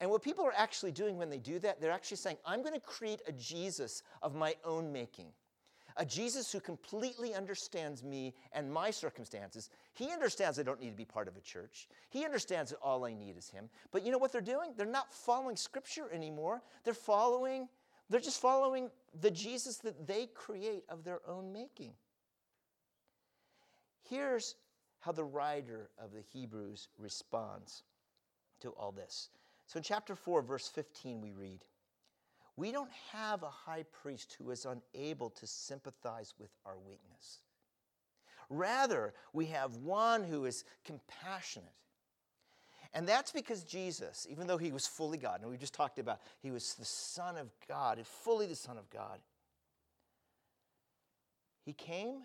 And 0.00 0.10
what 0.10 0.22
people 0.22 0.44
are 0.44 0.54
actually 0.56 0.92
doing 0.92 1.16
when 1.16 1.30
they 1.30 1.38
do 1.38 1.58
that, 1.60 1.80
they're 1.80 1.90
actually 1.90 2.18
saying, 2.18 2.36
I'm 2.44 2.62
going 2.62 2.74
to 2.74 2.80
create 2.80 3.20
a 3.26 3.32
Jesus 3.32 4.02
of 4.22 4.34
my 4.34 4.54
own 4.64 4.92
making 4.92 5.32
a 5.98 6.04
Jesus 6.04 6.50
who 6.52 6.60
completely 6.60 7.34
understands 7.34 8.04
me 8.04 8.32
and 8.52 8.72
my 8.72 8.90
circumstances. 8.90 9.68
He 9.94 10.12
understands 10.12 10.58
I 10.58 10.62
don't 10.62 10.80
need 10.80 10.90
to 10.90 10.96
be 10.96 11.04
part 11.04 11.26
of 11.26 11.36
a 11.36 11.40
church. 11.40 11.88
He 12.08 12.24
understands 12.24 12.70
that 12.70 12.78
all 12.78 13.04
I 13.04 13.12
need 13.12 13.36
is 13.36 13.50
Him. 13.50 13.68
But 13.90 14.06
you 14.06 14.12
know 14.12 14.18
what 14.18 14.32
they're 14.32 14.40
doing? 14.40 14.72
They're 14.76 14.86
not 14.86 15.12
following 15.12 15.56
Scripture 15.56 16.08
anymore. 16.12 16.62
They're 16.84 16.94
following, 16.94 17.68
they're 18.08 18.20
just 18.20 18.40
following 18.40 18.90
the 19.20 19.30
Jesus 19.30 19.78
that 19.78 20.06
they 20.06 20.26
create 20.26 20.84
of 20.88 21.02
their 21.02 21.20
own 21.26 21.52
making. 21.52 21.92
Here's 24.08 24.54
how 25.00 25.12
the 25.12 25.24
writer 25.24 25.90
of 26.02 26.12
the 26.12 26.22
Hebrews 26.32 26.88
responds 26.96 27.82
to 28.60 28.70
all 28.70 28.92
this. 28.92 29.30
So 29.66 29.78
in 29.78 29.82
chapter 29.82 30.14
4, 30.14 30.42
verse 30.42 30.68
15, 30.68 31.20
we 31.20 31.32
read, 31.32 31.64
we 32.58 32.72
don't 32.72 32.90
have 33.12 33.44
a 33.44 33.50
high 33.50 33.84
priest 34.02 34.36
who 34.36 34.50
is 34.50 34.66
unable 34.66 35.30
to 35.30 35.46
sympathize 35.46 36.34
with 36.40 36.50
our 36.66 36.76
weakness. 36.76 37.38
Rather, 38.50 39.14
we 39.32 39.46
have 39.46 39.76
one 39.76 40.24
who 40.24 40.44
is 40.44 40.64
compassionate. 40.84 41.68
And 42.92 43.06
that's 43.06 43.30
because 43.30 43.62
Jesus, 43.62 44.26
even 44.28 44.48
though 44.48 44.58
he 44.58 44.72
was 44.72 44.88
fully 44.88 45.18
God, 45.18 45.40
and 45.40 45.48
we 45.48 45.56
just 45.56 45.72
talked 45.72 46.00
about 46.00 46.20
he 46.40 46.50
was 46.50 46.74
the 46.74 46.84
Son 46.84 47.36
of 47.36 47.48
God, 47.68 48.04
fully 48.04 48.46
the 48.46 48.56
Son 48.56 48.76
of 48.76 48.90
God, 48.90 49.20
he 51.64 51.72
came 51.72 52.22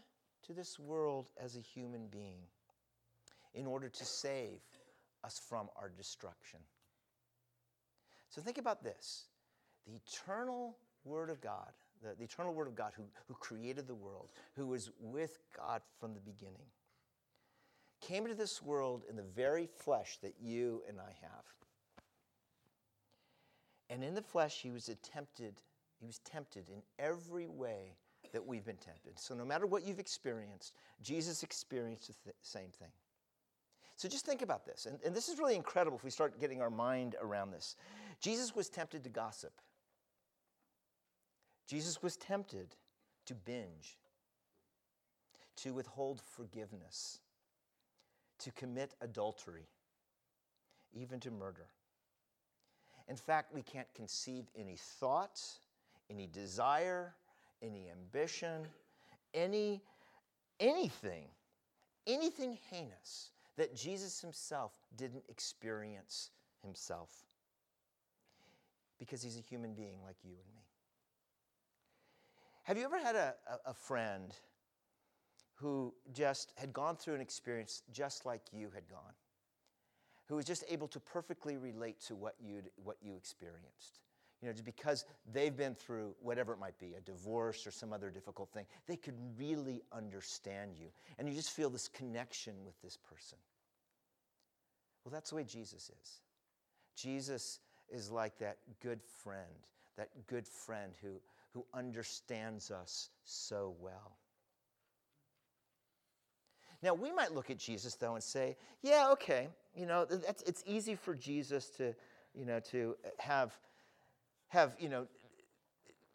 to 0.48 0.54
this 0.54 0.80
world 0.80 1.30
as 1.40 1.56
a 1.56 1.60
human 1.60 2.08
being 2.08 2.42
in 3.54 3.68
order 3.68 3.88
to 3.88 4.04
save 4.04 4.62
us 5.24 5.40
from 5.48 5.70
our 5.80 5.92
destruction. 5.96 6.60
So 8.30 8.42
think 8.42 8.58
about 8.58 8.84
this 8.84 9.26
the 9.88 9.96
eternal 9.96 10.78
Word 11.06 11.30
of 11.30 11.42
God, 11.42 11.72
the, 12.02 12.16
the 12.18 12.24
eternal 12.24 12.54
Word 12.54 12.68
of 12.68 12.76
God 12.76 12.94
who, 12.96 13.04
who 13.28 13.34
created 13.36 13.88
the 13.88 13.96
world, 13.96 14.30
who 14.56 14.68
was 14.68 14.92
with 15.00 15.40
God 15.58 15.82
from 16.00 16.14
the 16.14 16.22
beginning, 16.22 16.66
came 18.02 18.24
into 18.24 18.36
this 18.36 18.62
world 18.62 19.04
in 19.10 19.16
the 19.16 19.24
very 19.24 19.68
flesh 19.68 20.18
that 20.22 20.36
you 20.42 20.82
and 20.88 21.00
I 21.00 21.14
have. 21.22 21.46
And 23.90 24.04
in 24.04 24.14
the 24.14 24.22
flesh, 24.22 24.60
he 24.62 24.72
was 24.72 24.90
tempted, 25.04 25.56
he 26.00 26.06
was 26.06 26.20
tempted 26.20 26.70
in 26.70 26.82
every 27.00 27.48
way 27.48 27.96
that 28.32 28.46
we've 28.46 28.66
been 28.66 28.78
tempted. 28.78 29.20
So 29.20 29.36
no 29.36 29.46
matter 29.46 29.66
what 29.66 29.86
you've 29.86 30.00
experienced, 30.00 30.74
Jesus 31.02 31.44
experienced 31.44 32.08
the 32.08 32.14
th- 32.24 32.36
same 32.42 32.70
thing. 32.80 32.90
So 33.96 34.10
just 34.10 34.26
think 34.26 34.42
about 34.42 34.66
this. 34.66 34.88
And, 34.88 35.00
and 35.06 35.16
this 35.16 35.30
is 35.30 35.38
really 35.38 35.56
incredible 35.56 35.98
if 35.98 36.04
we 36.04 36.10
start 36.10 36.40
getting 36.42 36.62
our 36.62 36.72
mind 36.72 37.16
around 37.22 37.52
this. 37.52 37.76
Jesus 38.20 38.56
was 38.56 38.68
tempted 38.68 39.04
to 39.04 39.10
gossip. 39.10 39.54
Jesus 41.68 42.02
was 42.04 42.18
tempted 42.18 42.76
to 43.26 43.34
binge, 43.34 43.98
to 45.58 45.74
withhold 45.74 46.22
forgiveness, 46.22 47.20
to 48.40 48.52
commit 48.52 48.94
adultery, 49.02 49.68
even 50.94 51.20
to 51.22 51.32
murder. 51.32 51.68
In 53.08 53.16
fact, 53.16 53.54
we 53.54 53.62
can't 53.62 53.92
conceive 53.94 54.46
any 54.58 54.78
thought, 54.78 55.42
any 56.10 56.28
desire, 56.28 57.14
any 57.62 57.90
ambition, 57.90 58.68
any 59.34 59.82
anything, 60.60 61.26
anything 62.08 62.58
heinous 62.72 63.32
that 63.58 63.76
Jesus 63.76 64.22
himself 64.22 64.74
didn't 64.96 65.24
experience 65.30 66.32
himself. 66.64 67.10
Because 69.00 69.22
he's 69.22 69.38
a 69.38 69.42
human 69.42 69.74
being 69.74 70.00
like 70.06 70.16
you 70.24 70.32
and 70.32 70.56
me. 70.56 70.64
Have 72.64 72.78
you 72.78 72.86
ever 72.86 73.00
had 73.00 73.16
a, 73.16 73.36
a, 73.48 73.72
a 73.72 73.74
friend 73.74 74.34
who 75.56 75.94
just 76.14 76.54
had 76.56 76.74
gone 76.74 76.96
through 76.96 77.16
an 77.16 77.22
experience 77.22 77.84
just 77.92 78.26
like 78.26 78.42
you 78.52 78.70
had 78.74 78.88
gone? 78.90 79.14
Who 80.28 80.36
was 80.36 80.46
just 80.46 80.64
able 80.70 80.88
to 80.90 81.00
perfectly 81.00 81.58
relate 81.58 82.00
to 82.08 82.16
what, 82.16 82.36
you 82.42 82.62
what 82.84 82.98
you 83.02 83.16
experienced? 83.16 84.00
You 84.42 84.48
know, 84.48 84.54
just 84.54 84.66
because 84.66 85.06
they've 85.32 85.56
been 85.56 85.76
through 85.76 86.16
whatever 86.22 86.52
it 86.54 86.60
might 86.60 86.78
be, 86.80 86.96
a 86.98 87.02
divorce 87.02 87.66
or 87.66 87.72
some 87.72 87.94
other 87.94 88.10
difficult 88.10 88.50
thing, 88.52 88.66
they 88.88 88.98
could 88.98 89.16
really 89.38 89.82
understand 89.94 90.72
you. 90.78 90.88
And 91.18 91.30
you 91.30 91.36
just 91.36 91.52
feel 91.52 91.70
this 91.70 91.88
connection 91.88 92.54
with 92.66 92.82
this 92.82 92.98
person. 92.98 93.38
Well, 95.04 95.12
that's 95.12 95.30
the 95.30 95.38
way 95.38 95.44
Jesus 95.44 95.92
is. 96.02 96.22
Jesus 96.96 97.60
is 97.90 98.12
like 98.12 98.38
that 98.40 98.58
good 98.82 99.02
friend, 99.02 99.68
that 99.98 100.10
good 100.28 100.48
friend 100.48 100.94
who, 101.02 101.22
who 101.54 101.66
understands 101.74 102.72
us 102.72 103.10
so 103.24 103.76
well. 103.80 104.18
Now, 106.82 106.94
we 106.94 107.14
might 107.14 107.34
look 107.34 107.50
at 107.50 107.58
Jesus, 107.58 107.96
though, 107.96 108.16
and 108.16 108.24
say, 108.24 108.58
yeah, 108.82 109.10
okay, 109.12 109.48
you 109.74 109.86
know, 109.86 110.06
it's 110.10 110.64
easy 110.68 110.96
for 110.96 111.16
Jesus 111.16 111.70
to, 111.78 111.96
you 112.34 112.46
know, 112.46 112.60
to 112.72 112.98
have, 113.20 113.54
have, 114.50 114.76
you 114.80 114.90
know, 114.90 115.08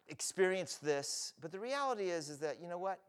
experience 0.07 0.75
this. 0.75 1.33
But 1.41 1.51
the 1.51 1.59
reality 1.59 2.09
is, 2.09 2.29
is 2.29 2.39
that, 2.39 2.61
you 2.61 2.67
know 2.67 2.77
what? 2.77 2.99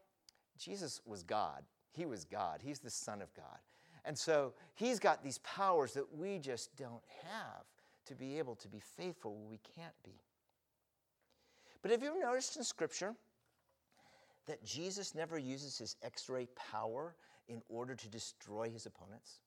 Jesus 0.58 1.02
was 1.04 1.22
God. 1.22 1.62
He 1.92 2.06
was 2.06 2.24
God. 2.24 2.60
He's 2.62 2.78
the 2.78 2.90
Son 2.90 3.20
of 3.20 3.32
God. 3.34 3.58
And 4.06 4.16
so 4.16 4.54
he's 4.74 4.98
got 4.98 5.22
these 5.22 5.38
powers 5.38 5.92
that 5.92 6.16
we 6.16 6.38
just 6.38 6.74
don't 6.76 7.02
have 7.24 7.64
to 8.06 8.14
be 8.14 8.38
able 8.38 8.54
to 8.56 8.68
be 8.68 8.80
faithful 8.96 9.36
we 9.48 9.60
can't 9.76 9.94
be. 10.04 10.18
But 11.82 11.90
have 11.90 12.02
you 12.02 12.08
ever 12.08 12.20
noticed 12.20 12.56
in 12.56 12.64
Scripture 12.64 13.14
that 14.46 14.64
Jesus 14.64 15.14
never 15.14 15.38
uses 15.38 15.78
his 15.78 15.96
x 16.02 16.28
ray 16.28 16.48
power 16.72 17.14
in 17.48 17.62
order 17.68 17.94
to 17.94 18.08
destroy 18.08 18.70
his 18.70 18.86
opponents? 18.86 19.40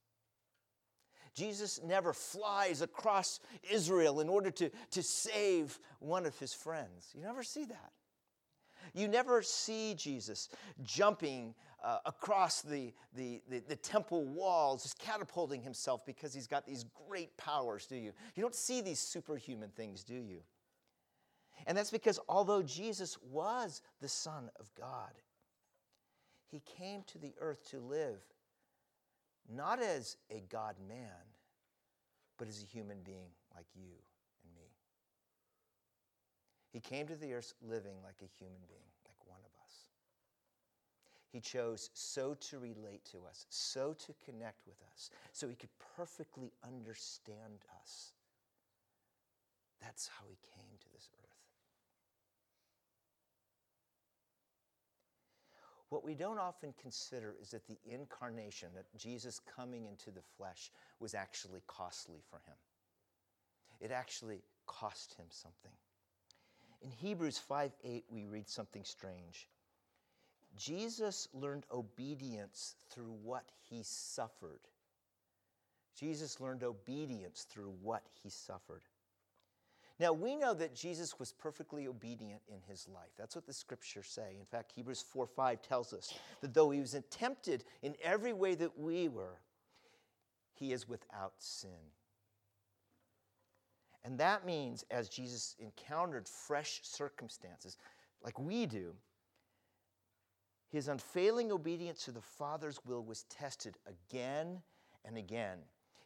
Jesus 1.36 1.80
never 1.84 2.14
flies 2.14 2.82
across 2.82 3.40
Israel 3.70 4.20
in 4.20 4.30
order 4.30 4.52
to, 4.52 4.70
to 4.92 5.02
save 5.02 5.80
one 6.00 6.26
of 6.26 6.38
his 6.38 6.54
friends. 6.54 7.10
You 7.16 7.22
never 7.22 7.44
see 7.44 7.66
that. 7.66 7.92
You 8.94 9.08
never 9.08 9.42
see 9.42 9.96
Jesus 9.96 10.50
jumping 10.84 11.56
uh, 11.84 12.00
across 12.06 12.62
the, 12.62 12.94
the, 13.16 13.42
the, 13.50 13.60
the, 13.68 13.76
temple 13.76 14.26
walls, 14.26 14.84
just 14.84 15.00
catapulting 15.00 15.62
himself 15.62 16.06
because 16.06 16.34
he's 16.34 16.48
got 16.48 16.66
these 16.66 16.86
great 17.08 17.36
powers, 17.38 17.88
do 17.88 17.96
you? 17.96 18.14
You 18.36 18.42
don't 18.42 18.56
see 18.56 18.82
these 18.82 19.00
superhuman 19.00 19.70
things, 19.70 20.04
do 20.04 20.14
you? 20.14 20.40
And 21.66 21.78
that's 21.78 21.92
because 21.92 22.20
although 22.28 22.62
Jesus 22.62 23.18
was 23.32 23.82
the 24.02 24.10
Son 24.10 24.50
of 24.60 24.74
God, 24.76 25.12
he 26.50 26.62
came 26.78 27.04
to 27.08 27.18
the 27.18 27.34
earth 27.40 27.70
to 27.72 27.80
live 27.80 28.22
not 29.50 29.82
as 29.82 30.18
a 30.30 30.44
God 30.50 30.76
man, 30.88 31.08
but 32.38 32.48
as 32.48 32.62
a 32.62 32.66
human 32.66 32.98
being 33.04 33.30
like 33.56 33.66
you 33.76 33.92
and 34.44 34.56
me. 34.56 34.70
He 36.72 36.80
came 36.80 37.08
to 37.08 37.16
the 37.16 37.34
earth 37.34 37.54
living 37.62 37.96
like 38.04 38.16
a 38.22 38.30
human 38.40 38.62
being, 38.68 38.90
like 39.08 39.18
one 39.26 39.40
of 39.40 39.52
us. 39.66 39.74
He 41.32 41.40
chose 41.40 41.90
so 41.94 42.36
to 42.36 42.60
relate 42.60 43.04
to 43.12 43.20
us, 43.28 43.46
so 43.50 43.94
to 43.94 44.14
connect 44.26 44.66
with 44.68 44.78
us, 44.94 45.10
so 45.32 45.48
he 45.48 45.56
could 45.56 45.70
perfectly 45.98 46.52
understand 46.66 47.66
us. 47.82 48.14
That's 49.82 50.08
how 50.08 50.26
he 50.30 50.38
came 50.56 50.78
to 50.80 50.90
this 50.94 51.10
earth. 51.20 51.34
What 55.94 56.04
we 56.04 56.16
don't 56.16 56.40
often 56.40 56.74
consider 56.82 57.36
is 57.40 57.52
that 57.52 57.68
the 57.68 57.78
incarnation, 57.86 58.70
that 58.74 58.88
Jesus 58.98 59.40
coming 59.56 59.86
into 59.86 60.10
the 60.10 60.24
flesh, 60.38 60.72
was 61.00 61.14
actually 61.14 61.62
costly 61.68 62.18
for 62.32 62.38
him. 62.38 62.56
It 63.80 63.92
actually 63.92 64.42
cost 64.66 65.14
him 65.14 65.28
something. 65.30 65.72
In 66.82 66.90
Hebrews 66.90 67.38
5 67.38 67.74
8, 67.84 68.06
we 68.10 68.26
read 68.26 68.50
something 68.50 68.84
strange. 68.84 69.48
Jesus 70.58 71.28
learned 71.32 71.66
obedience 71.72 72.74
through 72.90 73.14
what 73.22 73.46
he 73.70 73.84
suffered. 73.84 74.62
Jesus 75.96 76.40
learned 76.40 76.64
obedience 76.64 77.46
through 77.52 77.72
what 77.84 78.02
he 78.24 78.32
suffered. 78.32 78.82
Now, 80.04 80.12
we 80.12 80.36
know 80.36 80.54
that 80.56 80.76
Jesus 80.76 81.18
was 81.18 81.32
perfectly 81.32 81.88
obedient 81.88 82.42
in 82.50 82.60
his 82.68 82.90
life. 82.90 83.12
That's 83.18 83.36
what 83.36 83.46
the 83.46 83.54
scriptures 83.54 84.08
say. 84.10 84.36
In 84.38 84.46
fact, 84.46 84.74
Hebrews 84.76 85.02
4 85.02 85.26
5 85.26 85.62
tells 85.62 85.94
us 85.94 86.14
that 86.42 86.54
though 86.54 86.72
he 86.72 86.82
was 86.82 86.94
tempted 87.10 87.64
in 87.84 87.96
every 88.04 88.34
way 88.34 88.54
that 88.56 88.78
we 88.78 89.08
were, 89.08 89.40
he 90.56 90.74
is 90.74 90.90
without 90.90 91.32
sin. 91.38 91.70
And 94.04 94.20
that 94.20 94.46
means, 94.46 94.84
as 94.92 95.08
Jesus 95.08 95.56
encountered 95.58 96.28
fresh 96.28 96.82
circumstances, 96.84 97.78
like 98.22 98.38
we 98.38 98.66
do, 98.66 98.96
his 100.70 100.90
unfailing 100.90 101.50
obedience 101.50 102.04
to 102.04 102.12
the 102.12 102.20
Father's 102.20 102.82
will 102.86 103.06
was 103.06 103.24
tested 103.30 103.78
again 103.88 104.62
and 105.06 105.18
again. 105.18 105.60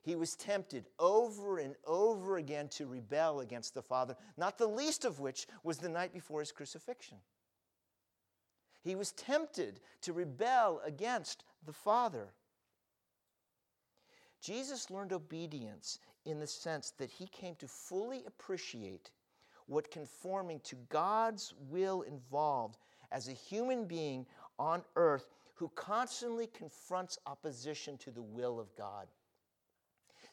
He 0.07 0.15
was 0.15 0.37
tempted 0.37 0.85
over 0.99 1.57
and 1.57 1.75
over 1.85 2.37
again 2.37 2.69
to 2.69 2.87
rebel 2.87 3.41
against 3.41 3.73
the 3.73 3.81
Father, 3.81 4.15
not 4.37 4.57
the 4.57 4.65
least 4.65 5.03
of 5.03 5.19
which 5.19 5.47
was 5.63 5.79
the 5.79 5.89
night 5.89 6.13
before 6.13 6.39
his 6.39 6.53
crucifixion. 6.53 7.17
He 8.81 8.95
was 8.95 9.11
tempted 9.11 9.81
to 10.03 10.13
rebel 10.13 10.79
against 10.85 11.43
the 11.65 11.73
Father. 11.73 12.29
Jesus 14.39 14.89
learned 14.89 15.11
obedience 15.11 15.99
in 16.23 16.39
the 16.39 16.47
sense 16.47 16.91
that 16.91 17.11
he 17.11 17.27
came 17.27 17.55
to 17.55 17.67
fully 17.67 18.23
appreciate 18.25 19.11
what 19.65 19.91
conforming 19.91 20.61
to 20.61 20.77
God's 20.87 21.53
will 21.69 22.03
involved 22.03 22.77
as 23.11 23.27
a 23.27 23.33
human 23.33 23.83
being 23.83 24.25
on 24.57 24.83
earth 24.95 25.33
who 25.55 25.67
constantly 25.75 26.47
confronts 26.47 27.19
opposition 27.25 27.97
to 27.97 28.09
the 28.09 28.21
will 28.21 28.57
of 28.57 28.73
God. 28.77 29.09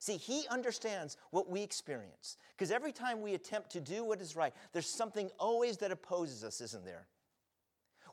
See, 0.04 0.18
he 0.18 0.46
understands 0.50 1.16
what 1.30 1.48
we 1.48 1.62
experience. 1.62 2.36
Because 2.54 2.70
every 2.70 2.92
time 2.92 3.22
we 3.22 3.32
attempt 3.32 3.70
to 3.70 3.80
do 3.80 4.04
what 4.04 4.20
is 4.20 4.36
right, 4.36 4.52
there's 4.74 4.86
something 4.86 5.30
always 5.38 5.78
that 5.78 5.90
opposes 5.90 6.44
us, 6.44 6.60
isn't 6.60 6.84
there? 6.84 7.06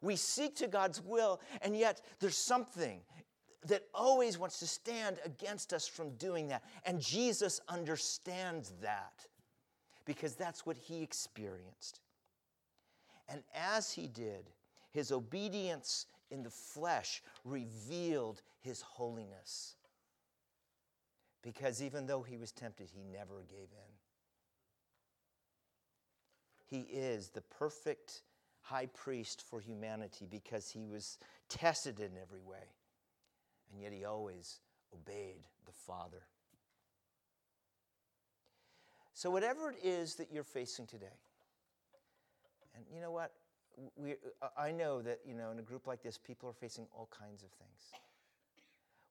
We 0.02 0.16
seek 0.16 0.56
to 0.56 0.70
God's 0.70 1.02
will, 1.02 1.42
and 1.62 1.76
yet 1.76 2.02
there's 2.22 2.38
something 2.38 3.02
that 3.68 3.84
always 3.94 4.38
wants 4.38 4.60
to 4.60 4.68
stand 4.68 5.18
against 5.26 5.74
us 5.74 5.86
from 5.86 6.12
doing 6.12 6.48
that. 6.48 6.64
And 6.86 7.02
Jesus 7.02 7.60
understands 7.68 8.72
that 8.82 9.28
because 10.06 10.36
that's 10.36 10.66
what 10.66 10.78
he 10.78 11.04
experienced. 11.04 12.00
And 13.28 13.44
as 13.54 13.92
he 13.92 14.08
did, 14.08 14.50
his 14.92 15.12
obedience 15.12 16.06
in 16.30 16.42
the 16.42 16.52
flesh 16.52 17.22
revealed 17.44 18.42
his 18.62 18.80
holiness. 18.80 19.76
Because 21.42 21.82
even 21.82 22.06
though 22.06 22.22
he 22.22 22.38
was 22.38 22.52
tempted, 22.52 22.90
he 22.94 23.04
never 23.04 23.44
gave 23.50 23.70
in. 23.72 23.92
He 26.68 26.82
is 26.94 27.30
the 27.30 27.42
perfect 27.42 28.22
high 28.62 28.86
priest 28.86 29.44
for 29.50 29.60
humanity 29.60 30.28
because 30.30 30.70
he 30.70 30.86
was 30.86 31.18
tested 31.50 32.00
in 32.00 32.12
every 32.22 32.42
way. 32.42 32.76
And 33.72 33.82
yet 33.82 33.92
he 33.92 34.06
always 34.06 34.60
obeyed 34.94 35.44
the 35.66 35.72
Father. 35.72 36.24
So, 39.14 39.30
whatever 39.30 39.72
it 39.72 39.78
is 39.84 40.16
that 40.16 40.32
you're 40.32 40.44
facing 40.44 40.88
today, 40.88 41.18
and 42.76 42.86
you 42.94 43.02
know 43.02 43.12
what? 43.12 43.32
We, 43.96 44.16
I 44.58 44.72
know 44.72 45.02
that, 45.02 45.20
you 45.26 45.34
know, 45.34 45.52
in 45.52 45.60
a 45.60 45.62
group 45.62 45.88
like 45.88 46.04
this, 46.04 46.18
people 46.18 46.50
are 46.50 46.54
facing 46.54 46.88
all 46.96 47.10
kinds 47.18 47.44
of 47.44 47.50
things. 47.52 48.02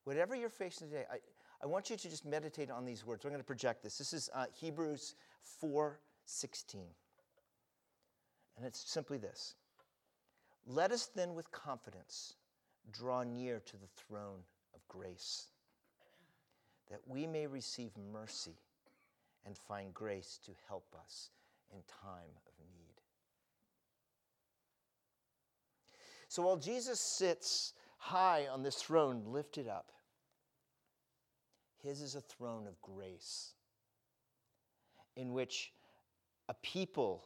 Whatever 0.04 0.34
you're 0.34 0.48
facing 0.48 0.88
today, 0.88 1.04
I, 1.10 1.16
I 1.62 1.66
want 1.66 1.90
you 1.90 1.96
to 1.96 2.08
just 2.08 2.24
meditate 2.24 2.70
on 2.70 2.84
these 2.84 3.04
words. 3.04 3.24
I'm 3.24 3.30
going 3.30 3.40
to 3.40 3.46
project 3.46 3.82
this. 3.82 3.98
This 3.98 4.12
is 4.12 4.30
uh, 4.34 4.46
Hebrews 4.54 5.14
4:16. 5.62 6.76
And 8.56 8.66
it's 8.66 8.90
simply 8.90 9.18
this. 9.18 9.54
Let 10.66 10.90
us 10.92 11.06
then 11.14 11.34
with 11.34 11.50
confidence 11.50 12.34
draw 12.92 13.22
near 13.22 13.60
to 13.60 13.76
the 13.76 13.86
throne 13.96 14.40
of 14.74 14.86
grace, 14.88 15.48
that 16.90 17.00
we 17.06 17.26
may 17.26 17.46
receive 17.46 17.90
mercy 18.12 18.56
and 19.46 19.56
find 19.56 19.94
grace 19.94 20.38
to 20.44 20.52
help 20.68 20.94
us 21.02 21.30
in 21.72 21.78
time 22.02 22.30
of 22.46 22.52
need. 22.76 23.00
So 26.28 26.42
while 26.42 26.56
Jesus 26.56 27.00
sits 27.00 27.74
high 27.96 28.46
on 28.46 28.62
this 28.62 28.76
throne, 28.76 29.22
lifted 29.26 29.66
up, 29.68 29.92
his 31.82 32.00
is 32.00 32.14
a 32.14 32.20
throne 32.20 32.66
of 32.66 32.80
grace 32.80 33.54
in 35.16 35.32
which 35.32 35.72
a 36.48 36.54
people 36.54 37.24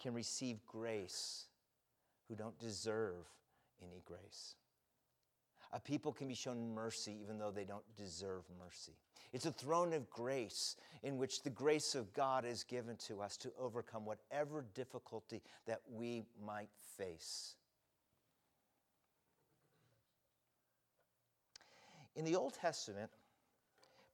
can 0.00 0.14
receive 0.14 0.64
grace 0.66 1.46
who 2.28 2.34
don't 2.34 2.58
deserve 2.58 3.26
any 3.82 4.02
grace. 4.04 4.56
A 5.72 5.80
people 5.80 6.12
can 6.12 6.28
be 6.28 6.34
shown 6.34 6.74
mercy 6.74 7.16
even 7.22 7.38
though 7.38 7.50
they 7.50 7.64
don't 7.64 7.84
deserve 7.96 8.42
mercy. 8.58 8.92
It's 9.32 9.46
a 9.46 9.52
throne 9.52 9.94
of 9.94 10.10
grace 10.10 10.76
in 11.02 11.16
which 11.16 11.42
the 11.42 11.50
grace 11.50 11.94
of 11.94 12.12
God 12.12 12.44
is 12.44 12.64
given 12.64 12.96
to 13.06 13.22
us 13.22 13.36
to 13.38 13.52
overcome 13.58 14.04
whatever 14.04 14.66
difficulty 14.74 15.40
that 15.66 15.80
we 15.90 16.24
might 16.44 16.68
face. 16.98 17.54
In 22.14 22.26
the 22.26 22.36
Old 22.36 22.52
Testament, 22.52 23.10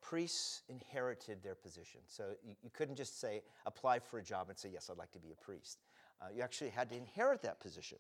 priests 0.01 0.63
inherited 0.69 1.43
their 1.43 1.55
position. 1.55 2.01
So 2.07 2.35
you, 2.45 2.55
you, 2.63 2.71
couldn't 2.73 2.97
just 2.97 3.21
say, 3.21 3.43
apply 3.67 3.99
for 3.99 4.19
a 4.19 4.23
job 4.23 4.49
and 4.49 4.59
say, 4.59 4.71
yes, 4.73 4.89
I'd 4.91 4.99
like 4.99 5.13
to 5.13 5.19
be 5.19 5.31
a 5.33 5.45
priest. 5.45 5.79
Uh, 6.21 6.27
you 6.35 6.43
actually 6.43 6.71
had 6.71 6.89
to 6.91 6.97
inherit 6.97 7.43
that 7.43 7.61
position. 7.61 7.99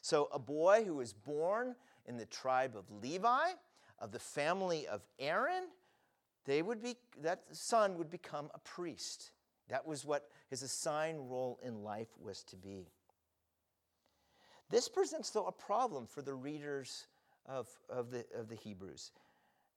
So 0.00 0.28
a 0.32 0.38
boy 0.38 0.84
who 0.86 0.94
was 0.94 1.12
born 1.12 1.74
in 2.06 2.16
the 2.16 2.26
tribe 2.26 2.76
of 2.76 2.84
Levi, 3.02 3.50
of 3.98 4.12
the 4.12 4.18
family 4.18 4.86
of 4.86 5.02
Aaron, 5.18 5.64
they 6.44 6.62
would 6.62 6.82
be, 6.82 6.96
that 7.22 7.42
son 7.52 7.98
would 7.98 8.10
become 8.10 8.48
a 8.54 8.58
priest. 8.60 9.32
That 9.68 9.86
was 9.86 10.04
what 10.04 10.28
his 10.48 10.62
assigned 10.62 11.30
role 11.30 11.58
in 11.62 11.82
life 11.82 12.08
was 12.20 12.42
to 12.44 12.56
be. 12.56 12.88
This 14.70 14.88
presents, 14.88 15.30
though, 15.30 15.46
a 15.46 15.52
problem 15.52 16.06
for 16.06 16.22
the 16.22 16.34
readers 16.34 17.06
of, 17.46 17.68
of, 17.88 18.10
the, 18.10 18.24
of 18.34 18.48
the 18.48 18.54
Hebrews. 18.54 19.12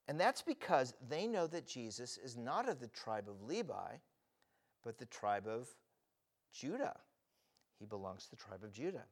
And 0.08 0.18
that's 0.18 0.42
because 0.42 0.94
they 1.08 1.26
know 1.26 1.46
that 1.46 1.66
Jesus 1.66 2.18
is 2.18 2.36
not 2.36 2.68
of 2.68 2.80
the 2.80 2.88
tribe 2.88 3.28
of 3.28 3.42
Levi, 3.42 3.96
but 4.84 4.98
the 4.98 5.06
tribe 5.06 5.46
of 5.46 5.68
Judah. 6.52 6.96
He 7.78 7.86
belongs 7.86 8.24
to 8.24 8.30
the 8.30 8.36
tribe 8.36 8.64
of 8.64 8.72
Judah. 8.72 9.04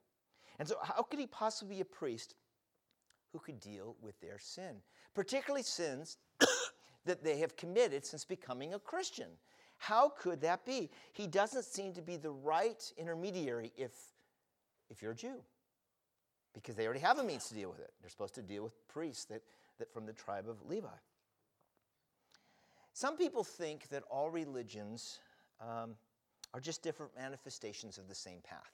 And 0.59 0.69
so, 0.69 0.77
how 0.83 1.03
could 1.03 1.19
he 1.19 1.27
possibly 1.27 1.77
be 1.77 1.81
a 1.81 1.85
priest 1.85 2.35
who 3.33 3.39
could 3.39 3.61
deal 3.61 3.97
with 4.03 4.21
their 4.21 4.39
sin, 4.39 4.77
particularly 5.15 5.63
sins 5.63 6.19
that 7.05 7.23
they 7.25 7.39
have 7.39 7.57
committed 7.57 8.05
since 8.05 8.25
becoming 8.25 8.75
a 8.75 8.79
Christian? 8.79 9.29
How 9.79 10.11
could 10.11 10.43
that 10.43 10.67
be? 10.67 10.91
He 11.13 11.27
doesn't 11.27 11.65
seem 11.65 11.95
to 11.95 12.03
be 12.03 12.17
the 12.17 12.31
right 12.31 12.93
intermediary 12.99 13.73
if 13.77 13.93
if 14.91 15.01
you're 15.01 15.13
a 15.13 15.17
Jew, 15.17 15.37
because 16.53 16.75
they 16.75 16.85
already 16.85 17.01
have 17.01 17.19
a 17.19 17.25
means 17.25 17.47
to 17.47 17.55
deal 17.55 17.71
with 17.71 17.79
it. 17.79 17.93
They're 18.01 18.11
supposed 18.11 18.35
to 18.35 18.43
deal 18.43 18.65
with 18.65 18.75
priests 18.89 19.25
that, 19.27 19.43
that 19.81 19.93
from 19.93 20.07
the 20.07 20.13
tribe 20.13 20.49
of 20.49 20.57
Levi. 20.69 20.89
Some 22.93 23.17
people 23.17 23.45
think 23.45 23.89
that 23.89 24.03
all 24.11 24.31
religions 24.31 25.21
um, 25.61 25.95
are 26.55 26.61
just 26.61 26.83
different 26.83 27.13
manifestations 27.17 27.99
of 27.99 28.09
the 28.09 28.15
same 28.15 28.41
path. 28.43 28.73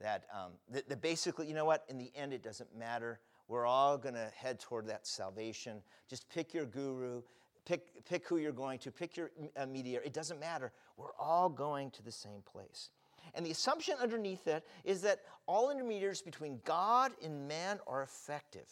That, 0.00 0.24
um, 0.32 0.52
that, 0.70 0.88
that 0.88 1.00
basically, 1.00 1.46
you 1.46 1.54
know 1.54 1.64
what, 1.64 1.84
in 1.88 1.98
the 1.98 2.10
end, 2.16 2.32
it 2.32 2.42
doesn't 2.42 2.76
matter. 2.76 3.20
We're 3.48 3.66
all 3.66 3.98
going 3.98 4.14
to 4.14 4.30
head 4.36 4.58
toward 4.60 4.86
that 4.88 5.06
salvation. 5.06 5.82
Just 6.08 6.28
pick 6.28 6.52
your 6.54 6.66
guru, 6.66 7.22
pick, 7.64 8.04
pick 8.04 8.26
who 8.26 8.38
you're 8.38 8.52
going 8.52 8.78
to, 8.80 8.90
pick 8.90 9.16
your 9.16 9.30
uh. 9.56 9.66
It 9.72 10.12
doesn't 10.12 10.40
matter. 10.40 10.72
We're 10.96 11.14
all 11.18 11.48
going 11.48 11.90
to 11.92 12.02
the 12.02 12.12
same 12.12 12.42
place. 12.42 12.90
And 13.34 13.44
the 13.44 13.50
assumption 13.50 13.96
underneath 14.00 14.44
that 14.44 14.64
is 14.84 15.02
that 15.02 15.20
all 15.46 15.70
intermediaries 15.70 16.22
between 16.22 16.60
God 16.64 17.12
and 17.22 17.48
man 17.48 17.78
are 17.86 18.02
effective. 18.02 18.68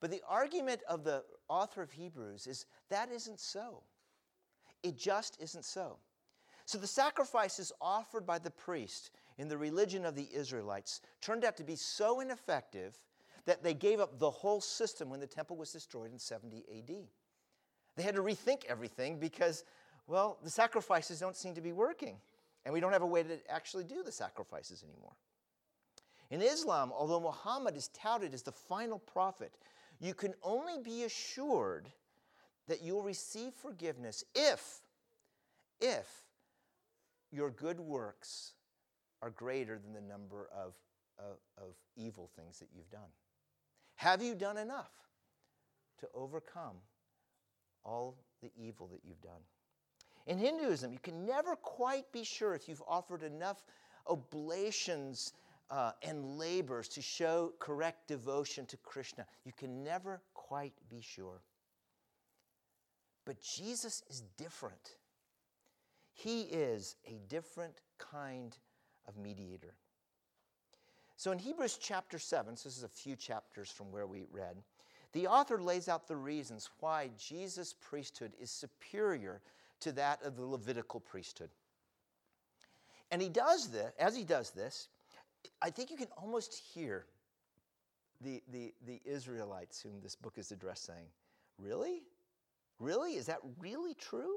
But 0.00 0.10
the 0.10 0.22
argument 0.28 0.82
of 0.88 1.04
the 1.04 1.24
author 1.48 1.82
of 1.82 1.90
Hebrews 1.90 2.46
is 2.46 2.66
that 2.88 3.10
isn't 3.10 3.40
so. 3.40 3.82
It 4.82 4.96
just 4.96 5.40
isn't 5.40 5.64
so. 5.64 5.98
So 6.64 6.78
the 6.78 6.86
sacrifices 6.86 7.72
offered 7.80 8.26
by 8.26 8.38
the 8.38 8.50
priest 8.50 9.10
in 9.38 9.48
the 9.48 9.56
religion 9.56 10.04
of 10.04 10.14
the 10.14 10.28
Israelites 10.32 11.00
turned 11.20 11.44
out 11.44 11.56
to 11.56 11.64
be 11.64 11.76
so 11.76 12.20
ineffective 12.20 12.96
that 13.46 13.62
they 13.62 13.72
gave 13.72 13.98
up 13.98 14.18
the 14.18 14.30
whole 14.30 14.60
system 14.60 15.08
when 15.08 15.20
the 15.20 15.26
temple 15.26 15.56
was 15.56 15.72
destroyed 15.72 16.12
in 16.12 16.18
70 16.18 16.64
AD. 16.76 16.96
They 17.96 18.02
had 18.02 18.14
to 18.16 18.22
rethink 18.22 18.66
everything 18.66 19.18
because, 19.18 19.64
well, 20.06 20.38
the 20.44 20.50
sacrifices 20.50 21.18
don't 21.18 21.36
seem 21.36 21.54
to 21.54 21.60
be 21.60 21.72
working, 21.72 22.16
and 22.64 22.74
we 22.74 22.80
don't 22.80 22.92
have 22.92 23.02
a 23.02 23.06
way 23.06 23.22
to 23.22 23.38
actually 23.50 23.84
do 23.84 24.02
the 24.02 24.12
sacrifices 24.12 24.84
anymore. 24.84 25.16
In 26.30 26.42
Islam, 26.42 26.92
although 26.94 27.20
Muhammad 27.20 27.76
is 27.76 27.88
touted 27.88 28.34
as 28.34 28.42
the 28.42 28.52
final 28.52 28.98
prophet, 28.98 29.54
you 30.00 30.14
can 30.14 30.34
only 30.42 30.78
be 30.82 31.04
assured 31.04 31.88
that 32.68 32.82
you'll 32.82 33.02
receive 33.02 33.52
forgiveness 33.54 34.24
if, 34.34 34.80
if 35.80 36.06
your 37.32 37.50
good 37.50 37.80
works 37.80 38.52
are 39.22 39.30
greater 39.30 39.78
than 39.78 39.92
the 39.92 40.00
number 40.00 40.48
of, 40.54 40.74
of, 41.18 41.38
of 41.56 41.74
evil 41.96 42.30
things 42.36 42.58
that 42.58 42.68
you've 42.74 42.90
done. 42.90 43.10
Have 43.96 44.22
you 44.22 44.34
done 44.34 44.58
enough 44.58 44.92
to 46.00 46.08
overcome 46.14 46.76
all 47.84 48.16
the 48.42 48.50
evil 48.56 48.86
that 48.88 49.00
you've 49.04 49.20
done? 49.20 49.42
In 50.26 50.38
Hinduism, 50.38 50.92
you 50.92 50.98
can 51.02 51.26
never 51.26 51.56
quite 51.56 52.12
be 52.12 52.22
sure 52.22 52.54
if 52.54 52.68
you've 52.68 52.82
offered 52.86 53.22
enough 53.22 53.64
oblations 54.06 55.32
uh, 55.70 55.92
and 56.02 56.38
labors 56.38 56.88
to 56.88 57.02
show 57.02 57.52
correct 57.58 58.08
devotion 58.08 58.66
to 58.66 58.76
Krishna. 58.78 59.26
You 59.44 59.52
can 59.52 59.84
never 59.84 60.20
quite 60.34 60.74
be 60.88 61.00
sure. 61.00 61.42
But 63.24 63.40
Jesus 63.40 64.02
is 64.08 64.22
different. 64.36 64.96
He 66.14 66.42
is 66.42 66.96
a 67.06 67.18
different 67.28 67.82
kind 67.98 68.56
of 69.06 69.16
mediator. 69.16 69.74
So 71.16 71.32
in 71.32 71.38
Hebrews 71.38 71.78
chapter 71.80 72.18
7, 72.18 72.56
so 72.56 72.68
this 72.68 72.78
is 72.78 72.84
a 72.84 72.88
few 72.88 73.16
chapters 73.16 73.70
from 73.70 73.90
where 73.92 74.06
we 74.06 74.24
read, 74.30 74.56
the 75.12 75.26
author 75.26 75.60
lays 75.60 75.88
out 75.88 76.06
the 76.06 76.16
reasons 76.16 76.70
why 76.80 77.10
Jesus' 77.18 77.74
priesthood 77.80 78.32
is 78.40 78.50
superior 78.50 79.40
to 79.80 79.92
that 79.92 80.22
of 80.22 80.36
the 80.36 80.44
Levitical 80.44 81.00
priesthood. 81.00 81.50
And 83.10 83.22
he 83.22 83.28
does 83.28 83.68
this, 83.68 83.92
as 83.98 84.16
he 84.16 84.24
does 84.24 84.50
this, 84.50 84.88
I 85.60 85.70
think 85.70 85.90
you 85.90 85.96
can 85.96 86.08
almost 86.16 86.54
hear 86.54 87.06
the, 88.20 88.42
the, 88.50 88.74
the 88.86 89.00
Israelites 89.04 89.80
whom 89.80 90.00
this 90.02 90.16
book 90.16 90.34
is 90.36 90.52
addressed 90.52 90.84
saying, 90.86 91.06
Really? 91.58 92.02
Really? 92.78 93.14
Is 93.14 93.26
that 93.26 93.38
really 93.58 93.94
true? 93.94 94.36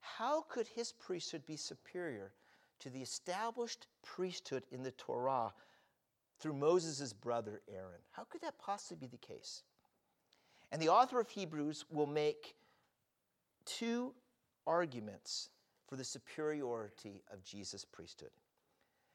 How 0.00 0.42
could 0.42 0.66
his 0.66 0.92
priesthood 0.92 1.46
be 1.46 1.56
superior 1.56 2.32
to 2.80 2.90
the 2.90 3.00
established 3.00 3.86
priesthood 4.02 4.64
in 4.72 4.82
the 4.82 4.90
Torah 4.92 5.52
through 6.40 6.54
Moses' 6.54 7.12
brother 7.12 7.62
Aaron? 7.72 8.00
How 8.10 8.24
could 8.24 8.40
that 8.42 8.58
possibly 8.58 9.06
be 9.06 9.10
the 9.10 9.16
case? 9.16 9.62
And 10.72 10.82
the 10.82 10.88
author 10.88 11.20
of 11.20 11.28
Hebrews 11.28 11.84
will 11.90 12.06
make 12.06 12.56
two 13.64 14.12
arguments 14.66 15.50
for 15.86 15.96
the 15.96 16.04
superiority 16.04 17.22
of 17.32 17.44
Jesus' 17.44 17.84
priesthood. 17.84 18.30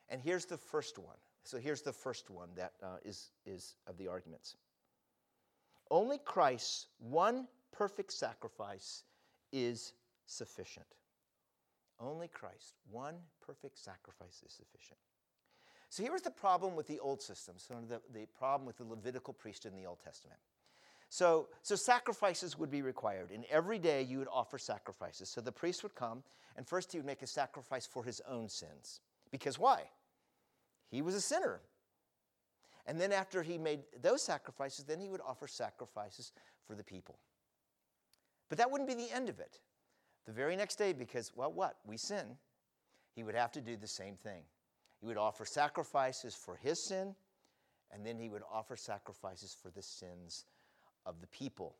And 0.09 0.21
here's 0.21 0.45
the 0.45 0.57
first 0.57 0.97
one. 0.97 1.17
So 1.43 1.57
here's 1.57 1.81
the 1.81 1.93
first 1.93 2.29
one 2.29 2.49
that 2.55 2.73
uh, 2.83 2.97
is 3.03 3.31
is, 3.45 3.75
of 3.87 3.97
the 3.97 4.07
arguments. 4.07 4.55
Only 5.89 6.19
Christ's 6.19 6.87
one 6.99 7.47
perfect 7.71 8.13
sacrifice 8.13 9.03
is 9.51 9.93
sufficient. 10.25 10.85
Only 11.99 12.27
Christ, 12.27 12.75
one 12.89 13.15
perfect 13.45 13.77
sacrifice 13.77 14.41
is 14.45 14.53
sufficient. 14.53 14.99
So 15.89 16.03
here 16.03 16.13
was 16.13 16.21
the 16.21 16.31
problem 16.31 16.75
with 16.75 16.87
the 16.87 16.99
old 16.99 17.21
system, 17.21 17.55
so 17.57 17.75
the, 17.87 17.99
the 18.13 18.27
problem 18.37 18.65
with 18.65 18.77
the 18.77 18.83
Levitical 18.85 19.33
priesthood 19.33 19.73
in 19.73 19.81
the 19.81 19.87
Old 19.87 19.99
Testament. 20.03 20.39
So, 21.09 21.47
so 21.63 21.75
sacrifices 21.75 22.57
would 22.59 22.69
be 22.69 22.83
required, 22.83 23.31
and 23.31 23.43
every 23.49 23.79
day 23.79 24.03
you 24.03 24.19
would 24.19 24.27
offer 24.31 24.59
sacrifices. 24.59 25.29
So 25.29 25.41
the 25.41 25.51
priest 25.51 25.81
would 25.81 25.95
come, 25.95 26.23
and 26.55 26.67
first 26.67 26.91
he 26.91 26.99
would 26.99 27.07
make 27.07 27.23
a 27.23 27.27
sacrifice 27.27 27.87
for 27.87 28.03
his 28.03 28.21
own 28.29 28.47
sins. 28.47 29.01
Because 29.31 29.57
why? 29.57 29.89
He 30.89 31.01
was 31.01 31.15
a 31.15 31.21
sinner. 31.21 31.61
And 32.85 32.99
then 32.99 33.11
after 33.11 33.43
he 33.43 33.57
made 33.57 33.81
those 34.01 34.23
sacrifices, 34.23 34.85
then 34.85 34.99
he 34.99 35.09
would 35.09 35.21
offer 35.21 35.47
sacrifices 35.47 36.31
for 36.65 36.75
the 36.75 36.83
people. 36.83 37.19
But 38.49 38.57
that 38.57 38.71
wouldn't 38.71 38.89
be 38.89 38.95
the 38.95 39.11
end 39.11 39.29
of 39.29 39.39
it. 39.39 39.59
The 40.25 40.31
very 40.31 40.55
next 40.55 40.75
day, 40.77 40.93
because, 40.93 41.31
well, 41.35 41.51
what? 41.51 41.77
We 41.85 41.97
sin. 41.97 42.37
He 43.15 43.23
would 43.23 43.35
have 43.35 43.51
to 43.53 43.61
do 43.61 43.77
the 43.77 43.87
same 43.87 44.15
thing. 44.15 44.41
He 44.99 45.05
would 45.05 45.17
offer 45.17 45.45
sacrifices 45.45 46.35
for 46.35 46.55
his 46.55 46.83
sin, 46.83 47.15
and 47.91 48.05
then 48.05 48.17
he 48.17 48.29
would 48.29 48.43
offer 48.51 48.75
sacrifices 48.75 49.55
for 49.59 49.69
the 49.69 49.81
sins 49.81 50.45
of 51.05 51.21
the 51.21 51.27
people. 51.27 51.75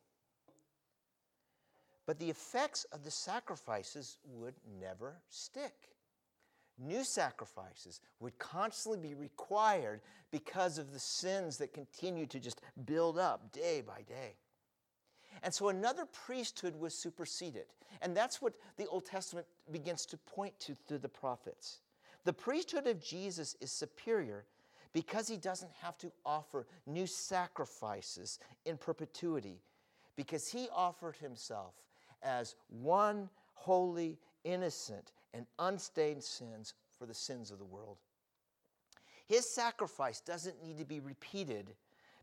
But 2.06 2.18
the 2.18 2.30
effects 2.30 2.84
of 2.92 3.04
the 3.04 3.10
sacrifices 3.10 4.18
would 4.24 4.54
never 4.80 5.20
stick 5.28 5.74
new 6.80 7.04
sacrifices 7.04 8.00
would 8.20 8.38
constantly 8.38 8.98
be 9.08 9.14
required 9.14 10.00
because 10.30 10.78
of 10.78 10.92
the 10.92 10.98
sins 10.98 11.58
that 11.58 11.72
continue 11.72 12.26
to 12.26 12.40
just 12.40 12.60
build 12.84 13.18
up 13.18 13.52
day 13.52 13.82
by 13.86 14.02
day. 14.02 14.34
And 15.42 15.52
so 15.52 15.68
another 15.68 16.06
priesthood 16.06 16.78
was 16.78 16.94
superseded. 16.94 17.66
And 18.02 18.16
that's 18.16 18.42
what 18.42 18.54
the 18.76 18.86
Old 18.86 19.06
Testament 19.06 19.46
begins 19.70 20.06
to 20.06 20.16
point 20.16 20.58
to 20.60 20.74
through 20.74 20.98
the 20.98 21.08
prophets. 21.08 21.80
The 22.24 22.32
priesthood 22.32 22.86
of 22.86 23.02
Jesus 23.02 23.56
is 23.60 23.72
superior 23.72 24.44
because 24.92 25.28
he 25.28 25.36
doesn't 25.36 25.70
have 25.82 25.96
to 25.98 26.10
offer 26.26 26.66
new 26.86 27.06
sacrifices 27.06 28.38
in 28.64 28.76
perpetuity, 28.76 29.60
because 30.16 30.48
he 30.48 30.68
offered 30.74 31.16
himself 31.16 31.74
as 32.22 32.56
one 32.68 33.30
holy, 33.54 34.18
innocent, 34.44 35.12
and 35.34 35.46
unstained 35.58 36.22
sins 36.22 36.74
for 36.98 37.06
the 37.06 37.14
sins 37.14 37.50
of 37.50 37.58
the 37.58 37.64
world. 37.64 37.98
His 39.26 39.48
sacrifice 39.48 40.20
doesn't 40.20 40.62
need 40.62 40.78
to 40.78 40.84
be 40.84 41.00
repeated 41.00 41.74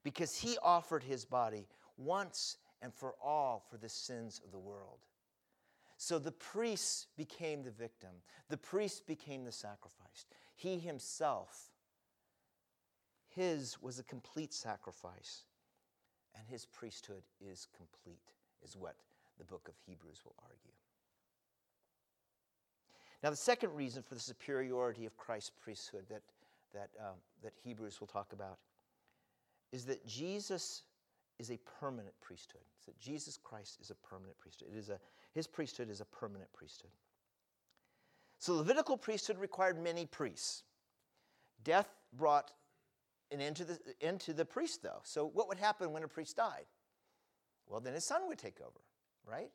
because 0.03 0.35
he 0.35 0.57
offered 0.61 1.03
his 1.03 1.25
body 1.25 1.67
once 1.97 2.57
and 2.81 2.93
for 2.93 3.15
all 3.23 3.63
for 3.69 3.77
the 3.77 3.89
sins 3.89 4.41
of 4.43 4.51
the 4.51 4.59
world. 4.59 4.99
So 5.97 6.19
the 6.19 6.31
priest 6.31 7.07
became 7.17 7.63
the 7.63 7.71
victim, 7.71 8.11
the 8.49 8.57
priest 8.57 9.07
became 9.07 9.43
the 9.43 9.51
sacrifice. 9.51 10.25
He 10.55 10.77
himself, 10.77 11.71
his 13.29 13.81
was 13.81 13.99
a 13.99 14.03
complete 14.03 14.53
sacrifice, 14.53 15.45
and 16.35 16.47
his 16.47 16.65
priesthood 16.65 17.23
is 17.41 17.67
complete, 17.75 18.33
is 18.63 18.75
what 18.75 18.95
the 19.39 19.45
book 19.45 19.67
of 19.67 19.75
Hebrews 19.87 20.21
will 20.23 20.35
argue. 20.43 20.73
Now, 23.23 23.29
the 23.31 23.35
second 23.35 23.73
reason 23.73 24.03
for 24.03 24.13
the 24.15 24.21
superiority 24.21 25.05
of 25.05 25.17
Christ's 25.17 25.51
priesthood 25.59 26.05
that, 26.09 26.21
that, 26.73 26.89
um, 26.99 27.15
that 27.43 27.53
Hebrews 27.63 27.99
will 27.99 28.07
talk 28.07 28.33
about 28.33 28.57
is 29.71 29.85
that 29.85 30.05
Jesus 30.05 30.83
is 31.39 31.51
a 31.51 31.57
permanent 31.79 32.13
priesthood. 32.21 32.61
That 32.85 32.97
Jesus 32.99 33.37
Christ 33.43 33.79
is 33.81 33.91
a 33.91 33.95
permanent 33.95 34.37
priesthood. 34.37 34.69
It 34.73 34.77
is 34.77 34.89
a, 34.89 34.99
his 35.33 35.47
priesthood 35.47 35.89
is 35.89 35.99
a 35.99 36.05
permanent 36.05 36.51
priesthood. 36.53 36.91
So, 38.39 38.53
Levitical 38.53 38.97
priesthood 38.97 39.39
required 39.39 39.81
many 39.81 40.05
priests. 40.05 40.63
Death 41.63 41.89
brought 42.13 42.51
an 43.31 43.41
end 43.41 43.55
to 43.57 43.65
the, 43.65 43.79
end 43.99 44.19
to 44.21 44.33
the 44.33 44.45
priest, 44.45 44.83
though. 44.83 45.01
So, 45.03 45.25
what 45.25 45.47
would 45.47 45.57
happen 45.57 45.91
when 45.91 46.03
a 46.03 46.07
priest 46.07 46.37
died? 46.37 46.65
Well, 47.67 47.79
then 47.79 47.93
his 47.93 48.05
son 48.05 48.27
would 48.27 48.37
take 48.37 48.61
over, 48.61 48.79
right? 49.25 49.49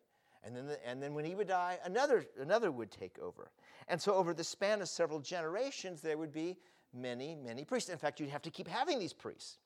And 0.45 0.57
then, 0.57 0.67
the, 0.67 0.89
and 0.89 1.03
then 1.03 1.15
when 1.15 1.25
he 1.25 1.35
would 1.35 1.49
die, 1.49 1.79
another, 1.85 2.27
another 2.41 2.73
would 2.73 2.91
take 2.91 3.19
over. 3.19 3.51
And 3.89 4.01
so, 4.01 4.15
over 4.15 4.35
the 4.35 4.45
span 4.45 4.83
of 4.83 4.89
several 4.89 5.21
generations, 5.21 6.01
there 6.01 6.19
would 6.19 6.33
be 6.33 6.59
many, 6.93 7.35
many 7.35 7.65
priests. 7.65 7.91
In 7.91 7.99
fact, 7.99 8.19
you'd 8.19 8.31
have 8.31 8.43
to 8.43 8.51
keep 8.51 8.67
having 8.67 8.99
these 8.99 9.13
priests. 9.13 9.59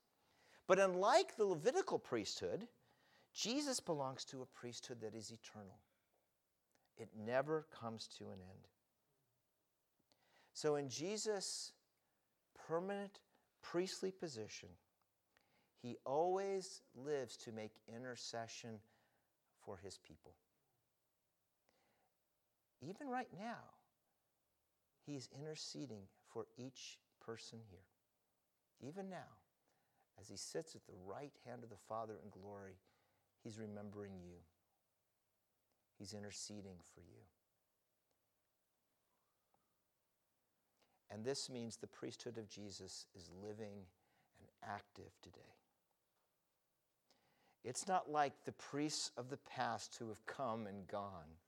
But 0.67 0.79
unlike 0.79 1.37
the 1.37 1.45
Levitical 1.45 1.99
priesthood, 1.99 2.67
Jesus 3.33 3.81
belongs 3.81 4.25
to 4.27 4.43
a 4.43 4.47
priesthood 4.47 5.01
that 5.01 5.15
is 5.15 5.31
eternal. 5.31 5.79
It 6.99 7.09
never 7.17 7.67
comes 7.79 8.09
to 8.19 8.25
an 8.25 8.41
end. 8.41 8.69
So, 10.53 10.77
in 10.77 10.89
Jesus' 10.89 11.73
permanent 12.67 13.21
priestly 13.63 14.11
position, 14.11 14.71
he 15.83 15.97
always 16.05 16.83
lives 16.95 17.37
to 17.39 17.53
make 17.53 17.73
intercession 17.95 18.79
for 19.65 19.77
his 19.77 19.99
people. 19.99 20.35
Even 22.83 23.09
right 23.09 23.29
now, 23.39 23.73
he 25.05 25.15
is 25.15 25.29
interceding 25.35 26.03
for 26.33 26.47
each 26.57 26.99
person 27.25 27.59
here. 27.71 28.89
Even 28.89 29.09
now, 29.09 29.39
as 30.21 30.29
he 30.29 30.37
sits 30.37 30.75
at 30.75 30.87
the 30.87 30.97
right 31.07 31.33
hand 31.47 31.63
of 31.63 31.71
the 31.71 31.77
Father 31.89 32.15
in 32.23 32.31
glory, 32.31 32.77
he's 33.43 33.59
remembering 33.59 34.13
you. 34.23 34.37
He's 35.99 36.13
interceding 36.13 36.77
for 36.95 37.01
you. 37.01 37.23
And 41.11 41.25
this 41.25 41.49
means 41.49 41.77
the 41.77 41.87
priesthood 41.87 42.37
of 42.37 42.49
Jesus 42.49 43.07
is 43.17 43.31
living 43.43 43.87
and 44.39 44.49
active 44.63 45.13
today. 45.23 45.41
It's 47.65 47.89
not 47.89 48.11
like 48.11 48.33
the 48.45 48.53
priests 48.53 49.11
of 49.17 49.31
the 49.31 49.39
past 49.39 49.97
who 49.99 50.09
have 50.09 50.25
come 50.27 50.67
and 50.67 50.87
gone. 50.87 51.39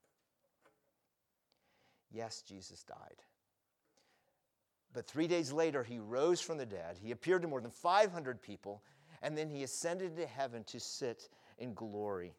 Yes, 2.10 2.42
Jesus 2.42 2.82
died. 2.82 3.22
But 4.92 5.06
three 5.06 5.26
days 5.26 5.52
later, 5.52 5.82
he 5.82 5.98
rose 5.98 6.40
from 6.40 6.58
the 6.58 6.66
dead. 6.66 6.96
He 7.00 7.10
appeared 7.10 7.42
to 7.42 7.48
more 7.48 7.60
than 7.60 7.70
500 7.70 8.40
people, 8.40 8.82
and 9.22 9.36
then 9.36 9.48
he 9.48 9.62
ascended 9.62 10.16
to 10.16 10.26
heaven 10.26 10.64
to 10.64 10.80
sit 10.80 11.28
in 11.58 11.74
glory. 11.74 12.34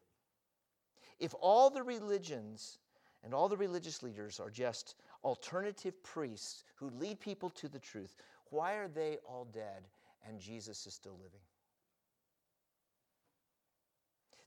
If 1.19 1.33
all 1.39 1.69
the 1.69 1.83
religions 1.83 2.79
and 3.23 3.33
all 3.33 3.49
the 3.49 3.57
religious 3.57 4.01
leaders 4.01 4.39
are 4.39 4.49
just 4.49 4.95
alternative 5.23 6.01
priests 6.03 6.63
who 6.75 6.89
lead 6.89 7.19
people 7.19 7.49
to 7.51 7.67
the 7.67 7.79
truth, 7.79 8.15
why 8.49 8.75
are 8.75 8.87
they 8.87 9.17
all 9.27 9.45
dead 9.53 9.87
and 10.27 10.39
Jesus 10.39 10.87
is 10.87 10.93
still 10.93 11.17
living? 11.17 11.41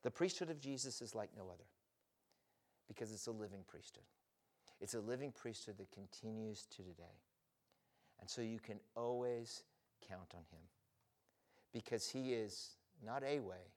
The 0.02 0.10
priesthood 0.10 0.50
of 0.50 0.58
Jesus 0.58 1.00
is 1.00 1.14
like 1.14 1.30
no 1.36 1.44
other 1.44 1.68
because 2.88 3.12
it's 3.12 3.28
a 3.28 3.32
living 3.32 3.62
priesthood. 3.68 4.04
It's 4.82 4.94
a 4.94 5.00
living 5.00 5.30
priesthood 5.30 5.78
that 5.78 5.92
continues 5.92 6.66
to 6.72 6.78
today. 6.78 7.20
And 8.20 8.28
so 8.28 8.42
you 8.42 8.58
can 8.58 8.80
always 8.96 9.62
count 10.08 10.34
on 10.34 10.42
him 10.50 10.62
because 11.72 12.08
he 12.08 12.32
is 12.34 12.70
not 13.04 13.22
a 13.22 13.38
way, 13.38 13.70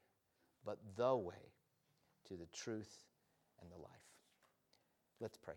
but 0.65 0.79
the 0.97 1.15
way 1.15 1.53
to 2.27 2.33
the 2.33 2.47
truth 2.51 3.03
and 3.61 3.71
the 3.71 3.77
life. 3.77 3.91
Let's 5.21 5.37
pray. 5.37 5.55